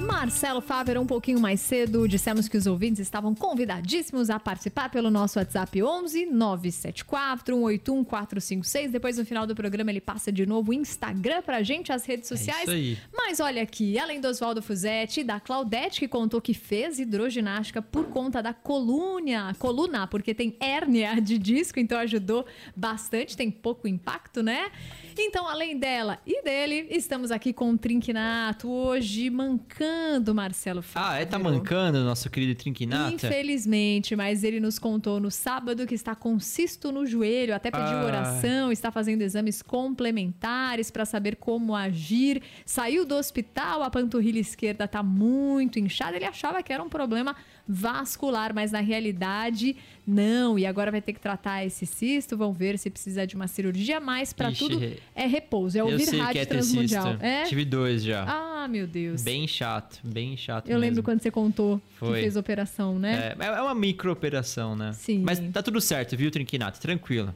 Marcelo 0.00 0.62
Faver, 0.62 0.98
um 0.98 1.06
pouquinho 1.06 1.38
mais 1.38 1.60
cedo, 1.60 2.08
dissemos 2.08 2.48
que 2.48 2.56
os 2.56 2.66
ouvintes 2.66 3.00
estavam 3.00 3.34
convidadíssimos 3.34 4.30
a 4.30 4.40
participar 4.40 4.88
pelo 4.88 5.10
nosso 5.10 5.38
WhatsApp 5.38 5.82
11 5.82 6.26
974 6.26 7.54
181 7.54 8.04
456. 8.04 8.92
Depois, 8.92 9.18
no 9.18 9.26
final 9.26 9.46
do 9.46 9.54
programa, 9.54 9.90
ele 9.90 10.00
passa 10.00 10.32
de 10.32 10.46
novo 10.46 10.70
o 10.70 10.74
Instagram 10.74 11.42
pra 11.42 11.62
gente, 11.62 11.92
as 11.92 12.06
redes 12.06 12.28
sociais. 12.28 12.60
É 12.60 12.62
isso 12.62 12.70
aí. 12.70 12.98
Mas 13.12 13.40
olha 13.40 13.62
aqui, 13.62 13.98
além 13.98 14.20
do 14.20 14.28
Oswaldo 14.28 14.62
Fuzetti 14.62 15.20
e 15.20 15.24
da 15.24 15.38
Claudete, 15.38 16.00
que 16.00 16.08
contou 16.08 16.40
que 16.40 16.54
fez 16.54 16.98
hidroginástica 16.98 17.82
por 17.82 18.06
conta 18.06 18.42
da 18.42 18.54
coluna, 18.54 19.54
coluna, 19.58 20.06
porque 20.06 20.32
tem 20.34 20.56
hérnia 20.60 21.20
de 21.20 21.36
disco, 21.36 21.78
então 21.78 21.98
ajudou 21.98 22.46
bastante, 22.74 23.36
tem 23.36 23.50
pouco 23.50 23.86
impacto, 23.86 24.42
né? 24.42 24.70
Então, 25.18 25.46
além 25.46 25.78
dela 25.78 26.18
e 26.26 26.42
dele, 26.42 26.86
estamos 26.90 27.30
aqui 27.30 27.52
com 27.52 27.70
o 27.70 27.78
Trinquinato, 27.78 28.70
hoje 28.70 29.28
mancando 29.28 29.89
mancando, 29.90 30.34
Marcelo 30.34 30.82
Fávero. 30.82 31.12
Ah, 31.12 31.18
é? 31.20 31.24
Tá 31.26 31.38
mancando 31.38 31.98
o 31.98 32.04
nosso 32.04 32.28
querido 32.30 32.54
Trinquinata? 32.54 33.14
Infelizmente, 33.14 34.14
mas 34.16 34.44
ele 34.44 34.60
nos 34.60 34.78
contou 34.78 35.20
no 35.20 35.30
sábado 35.30 35.86
que 35.86 35.94
está 35.94 36.14
com 36.14 36.38
cisto 36.38 36.92
no 36.92 37.06
joelho, 37.06 37.54
até 37.54 37.70
pediu 37.70 37.96
Ah. 37.98 38.04
oração, 38.04 38.72
está 38.72 38.90
fazendo 38.90 39.22
exames 39.22 39.62
complementares 39.62 40.90
para 40.90 41.04
saber 41.04 41.36
como 41.36 41.74
agir. 41.74 42.42
Saiu 42.64 43.04
do 43.04 43.14
hospital, 43.16 43.82
a 43.82 43.90
panturrilha 43.90 44.40
esquerda 44.40 44.84
está 44.84 45.02
muito 45.02 45.78
inchada. 45.78 46.16
Ele 46.16 46.24
achava 46.24 46.62
que 46.62 46.72
era 46.72 46.82
um 46.82 46.88
problema 46.88 47.34
vascular, 47.70 48.52
mas 48.52 48.72
na 48.72 48.80
realidade 48.80 49.76
não. 50.04 50.58
E 50.58 50.66
agora 50.66 50.90
vai 50.90 51.00
ter 51.00 51.12
que 51.12 51.20
tratar 51.20 51.64
esse 51.64 51.86
cisto, 51.86 52.36
vão 52.36 52.52
ver 52.52 52.76
se 52.78 52.90
precisa 52.90 53.24
de 53.24 53.36
uma 53.36 53.46
cirurgia, 53.46 54.00
mas 54.00 54.32
para 54.32 54.50
tudo 54.50 54.80
é 55.14 55.26
repouso, 55.26 55.78
é 55.78 55.84
ouvir 55.84 56.16
rádio 56.16 56.42
é 56.42 56.44
transmundial. 56.44 57.16
É? 57.20 57.44
Tive 57.44 57.64
dois 57.64 58.02
já. 58.02 58.24
Ah, 58.26 58.66
meu 58.66 58.86
Deus. 58.86 59.22
Bem 59.22 59.46
chato, 59.46 60.00
bem 60.02 60.36
chato 60.36 60.68
Eu 60.68 60.78
lembro 60.78 60.96
mesmo. 60.96 61.04
quando 61.04 61.22
você 61.22 61.30
contou 61.30 61.80
Foi. 61.96 62.14
que 62.14 62.20
fez 62.22 62.36
operação, 62.36 62.98
né? 62.98 63.36
É, 63.38 63.46
é 63.46 63.62
uma 63.62 63.74
micro 63.74 64.10
operação, 64.10 64.74
né? 64.74 64.92
Sim. 64.92 65.22
Mas 65.24 65.38
tá 65.52 65.62
tudo 65.62 65.80
certo, 65.80 66.16
viu, 66.16 66.30
Trinquinato? 66.30 66.80
Tranquilo. 66.80 67.32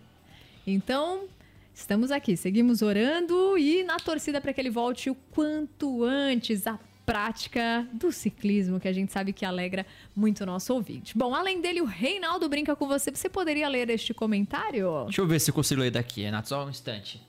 Então, 0.66 1.25
estamos 1.73 2.11
aqui, 2.11 2.37
seguimos 2.37 2.83
orando 2.83 3.57
e 3.57 3.85
na 3.85 3.99
torcida 3.99 4.40
para 4.40 4.53
que 4.53 4.61
ele 4.61 4.70
volte 4.70 5.11
o 5.11 5.14
quanto 5.31 6.03
antes 6.03 6.66
à 6.66 6.79
prática 7.05 7.87
do 7.93 8.11
ciclismo, 8.11 8.81
que 8.81 8.88
a 8.88 8.93
gente 8.93 9.12
sabe 9.12 9.33
que 9.33 9.45
alegra 9.45 9.87
muito 10.14 10.43
o 10.43 10.47
nosso 10.47 10.73
ouvinte. 10.75 11.17
Bom, 11.17 11.35
além 11.35 11.61
dele, 11.61 11.81
o 11.81 11.85
Reinaldo 11.85 12.49
brinca 12.49 12.75
com 12.75 12.87
você. 12.87 13.11
Você 13.11 13.29
poderia 13.29 13.69
ler 13.69 13.90
este 13.90 14.14
comentário? 14.14 15.05
Deixa 15.05 15.21
eu 15.21 15.27
ver 15.27 15.40
se 15.40 15.51
eu 15.51 15.55
consigo 15.55 15.81
ler 15.81 15.90
daqui, 15.90 16.23
Renato. 16.23 16.49
Só 16.49 16.64
um 16.64 16.71
instante. 16.71 17.21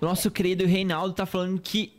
O 0.00 0.04
nosso 0.04 0.30
querido 0.30 0.64
Reinaldo 0.66 1.14
tá 1.14 1.26
falando 1.26 1.60
que. 1.60 1.98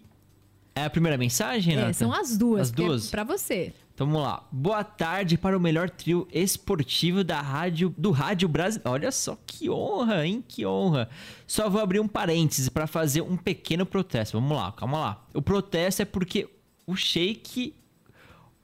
É 0.75 0.85
a 0.85 0.89
primeira 0.89 1.17
mensagem, 1.19 1.75
Renato? 1.75 1.91
É, 1.91 1.93
são 1.93 2.11
as 2.11 2.35
duas. 2.35 2.61
As 2.61 2.71
é 2.71 2.75
duas? 2.75 3.11
Pra 3.11 3.23
você. 3.23 3.73
Então 3.93 4.07
vamos 4.07 4.23
lá. 4.23 4.43
Boa 4.51 4.83
tarde 4.83 5.37
para 5.37 5.55
o 5.55 5.59
melhor 5.59 5.89
trio 5.89 6.27
esportivo 6.33 7.23
da 7.23 7.39
rádio 7.41 7.93
do 7.95 8.09
rádio 8.09 8.47
brasileiro. 8.47 8.89
Olha 8.91 9.11
só 9.11 9.37
que 9.45 9.69
honra, 9.69 10.25
hein? 10.25 10.43
Que 10.47 10.65
honra. 10.65 11.07
Só 11.45 11.69
vou 11.69 11.79
abrir 11.79 11.99
um 11.99 12.07
parêntese 12.07 12.71
para 12.71 12.87
fazer 12.87 13.21
um 13.21 13.37
pequeno 13.37 13.85
protesto. 13.85 14.39
Vamos 14.39 14.57
lá, 14.57 14.71
calma 14.71 14.99
lá. 14.99 15.25
O 15.33 15.41
protesto 15.41 16.01
é 16.01 16.05
porque 16.05 16.49
o 16.87 16.95
Sheik 16.95 17.75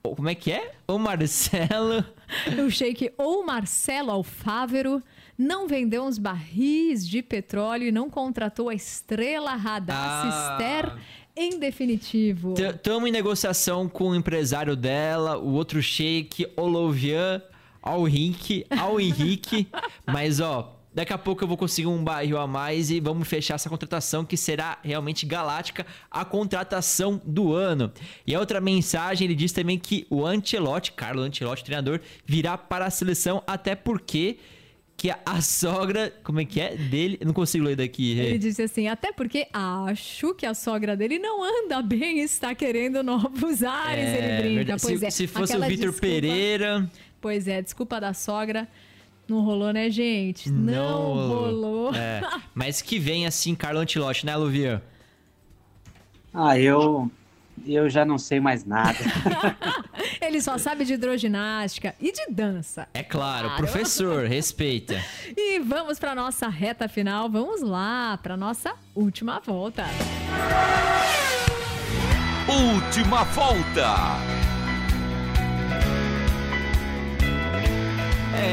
como 0.02 0.30
é 0.30 0.34
que 0.34 0.50
é? 0.50 0.72
O 0.88 0.98
Marcelo 0.98 2.02
O 2.66 2.70
Sheik 2.70 3.12
ou 3.18 3.44
Marcelo 3.44 4.10
Alfávero 4.10 5.02
não 5.36 5.68
vendeu 5.68 6.04
uns 6.04 6.16
barris 6.16 7.06
de 7.06 7.22
petróleo 7.22 7.84
e 7.88 7.92
não 7.92 8.08
contratou 8.08 8.70
a 8.70 8.74
estrela 8.74 9.54
Radar 9.56 9.96
Ah. 10.26 10.56
Cister 10.58 10.98
em 11.36 11.58
definitivo. 11.58 12.54
Estamos 12.58 13.08
em 13.08 13.12
negociação 13.12 13.88
com 13.88 14.10
o 14.10 14.14
empresário 14.14 14.76
dela, 14.76 15.38
o 15.38 15.52
outro 15.52 15.82
Sheik, 15.82 16.46
Olovian, 16.56 17.42
ao 17.82 18.06
Henrique, 18.06 18.66
ao 18.78 18.98
Henrique. 19.00 19.68
Mas 20.06 20.40
ó, 20.40 20.76
daqui 20.94 21.12
a 21.12 21.18
pouco 21.18 21.42
eu 21.42 21.48
vou 21.48 21.56
conseguir 21.56 21.88
um 21.88 22.02
barril 22.02 22.38
a 22.38 22.46
mais 22.46 22.90
e 22.90 23.00
vamos 23.00 23.26
fechar 23.26 23.54
essa 23.54 23.70
contratação 23.70 24.24
que 24.24 24.36
será 24.36 24.78
realmente 24.82 25.24
galáctica, 25.24 25.86
a 26.10 26.24
contratação 26.24 27.20
do 27.24 27.54
ano. 27.54 27.92
E 28.26 28.34
a 28.34 28.40
outra 28.40 28.60
mensagem, 28.60 29.26
ele 29.26 29.34
diz 29.34 29.52
também 29.52 29.78
que 29.78 30.06
o 30.10 30.26
Ancelotti, 30.26 30.92
Carlo 30.92 31.22
Ancelotti, 31.22 31.64
treinador, 31.64 32.00
virá 32.26 32.58
para 32.58 32.86
a 32.86 32.90
seleção 32.90 33.42
até 33.46 33.74
porque 33.74 34.38
que 35.00 35.10
a, 35.24 35.40
sogra, 35.40 36.12
como 36.22 36.40
é 36.40 36.44
que 36.44 36.60
é, 36.60 36.76
dele, 36.76 37.16
eu 37.18 37.26
não 37.26 37.32
consigo 37.32 37.64
ler 37.64 37.74
daqui. 37.74 38.18
Ele 38.18 38.36
disse 38.36 38.60
assim, 38.60 38.86
até 38.86 39.10
porque 39.10 39.46
acho 39.50 40.34
que 40.34 40.44
a 40.44 40.52
sogra 40.52 40.94
dele 40.94 41.18
não 41.18 41.42
anda 41.42 41.80
bem 41.80 42.18
e 42.18 42.22
está 42.22 42.54
querendo 42.54 43.02
novos 43.02 43.62
ares, 43.62 44.04
ele 44.04 44.42
brinca. 44.42 44.50
É 44.50 44.54
verdade. 44.56 44.82
Pois 44.82 45.00
se, 45.00 45.06
é, 45.06 45.10
se 45.10 45.26
fosse 45.26 45.52
aquela 45.54 45.64
o 45.64 45.68
Vitor 45.70 45.94
Pereira, 45.94 46.86
Pois 47.18 47.48
é, 47.48 47.62
desculpa 47.62 47.98
da 47.98 48.12
sogra. 48.12 48.68
Não 49.26 49.40
rolou, 49.40 49.72
né, 49.72 49.88
gente? 49.88 50.50
Não, 50.50 51.14
rolou. 51.14 51.94
É, 51.94 52.20
mas 52.54 52.82
que 52.82 52.98
vem 52.98 53.26
assim, 53.26 53.54
Carlo 53.54 53.80
Antilote, 53.80 54.26
né, 54.26 54.36
Luvian? 54.36 54.82
Ah, 56.34 56.58
eu. 56.58 57.10
Eu 57.66 57.88
já 57.88 58.04
não 58.04 58.18
sei 58.18 58.38
mais 58.38 58.66
nada. 58.66 58.98
Ele 60.20 60.40
só 60.40 60.58
sabe 60.58 60.84
de 60.84 60.94
hidroginástica 60.94 61.94
e 62.00 62.12
de 62.12 62.26
dança. 62.30 62.86
É 62.92 63.02
claro, 63.02 63.48
Claro. 63.48 63.62
professor, 63.62 64.26
respeita. 64.28 65.02
E 65.36 65.58
vamos 65.60 65.98
para 65.98 66.14
nossa 66.14 66.48
reta 66.48 66.88
final. 66.88 67.28
Vamos 67.30 67.62
lá 67.62 68.18
para 68.22 68.36
nossa 68.36 68.74
última 68.94 69.40
volta. 69.40 69.84
Última 72.48 73.24
volta. 73.24 73.86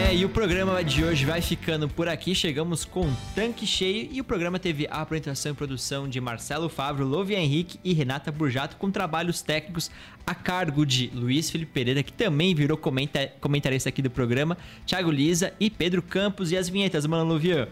É, 0.08 0.16
e 0.16 0.24
o 0.24 0.30
programa 0.30 0.82
de 0.86 1.04
hoje 1.04 1.26
vai 1.26 1.42
ficando 1.42 1.90
por 1.90 2.08
aqui. 2.08 2.34
Chegamos 2.34 2.86
com 2.86 3.02
um 3.02 3.16
tanque 3.36 3.68
cheio 3.68 4.08
e 4.10 4.22
o 4.22 4.24
programa 4.24 4.58
teve 4.58 4.88
a 4.90 5.02
apresentação 5.02 5.52
e 5.52 5.56
produção 5.56 6.08
de 6.08 6.22
Marcelo 6.22 6.70
Fávero, 6.70 7.06
Lovia 7.06 7.38
Henrique 7.38 7.78
e 7.84 7.92
Renata 7.92 8.32
Burjato, 8.32 8.78
com 8.78 8.90
trabalhos 8.90 9.42
técnicos 9.42 9.92
a 10.26 10.34
cargo 10.34 10.86
de 10.86 11.12
Luiz 11.14 11.50
Felipe 11.50 11.74
Pereira, 11.74 12.02
que 12.04 12.14
também 12.14 12.56
virou 12.56 12.78
comenta- 12.78 13.34
comentarista 13.42 13.90
aqui 13.90 14.02
do 14.02 14.10
programa, 14.10 14.58
Thiago 14.86 15.12
Lisa 15.12 15.54
e 15.60 15.70
Pedro 15.70 16.02
Campos. 16.02 16.54
E 16.54 16.58
as 16.58 16.70
vinhetas, 16.70 17.06
mano, 17.06 17.26
Luvian? 17.34 17.68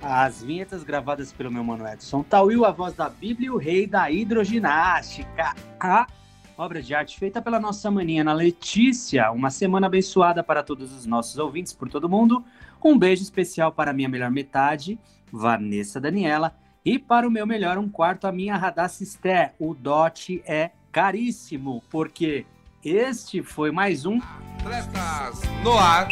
As 0.00 0.40
vinhetas 0.40 0.84
gravadas 0.84 1.32
pelo 1.32 1.50
meu 1.50 1.64
mano 1.64 1.84
Edson 1.86 2.22
Tauil, 2.22 2.64
a 2.64 2.70
voz 2.70 2.94
da 2.94 3.08
Bíblia 3.08 3.48
e 3.48 3.50
o 3.50 3.56
rei 3.56 3.88
da 3.88 4.08
hidroginástica. 4.08 5.54
A 5.80 6.06
obra 6.56 6.82
de 6.82 6.94
arte 6.94 7.18
feita 7.18 7.40
pela 7.40 7.58
nossa 7.58 7.90
maninha 7.90 8.22
Ana 8.22 8.32
Letícia. 8.32 9.30
Uma 9.30 9.50
semana 9.50 9.86
abençoada 9.86 10.42
para 10.42 10.62
todos 10.62 10.92
os 10.92 11.06
nossos 11.06 11.38
ouvintes, 11.38 11.72
por 11.72 11.88
todo 11.88 12.08
mundo. 12.08 12.44
Um 12.82 12.98
beijo 12.98 13.22
especial 13.22 13.72
para 13.72 13.92
minha 13.92 14.08
melhor 14.08 14.30
metade, 14.30 14.98
Vanessa 15.30 16.00
Daniela. 16.00 16.54
E 16.84 16.98
para 16.98 17.26
o 17.26 17.30
meu 17.30 17.46
melhor 17.46 17.78
um 17.78 17.88
quarto, 17.88 18.26
a 18.26 18.32
minha 18.32 18.56
Radar 18.56 18.88
Sister. 18.88 19.52
O 19.58 19.74
dote 19.74 20.42
é 20.44 20.70
caríssimo, 20.90 21.82
porque 21.90 22.44
este 22.84 23.42
foi 23.42 23.70
mais 23.70 24.04
um 24.04 24.20
Atletas 24.58 25.40
no 25.62 25.78
ar. 25.78 26.08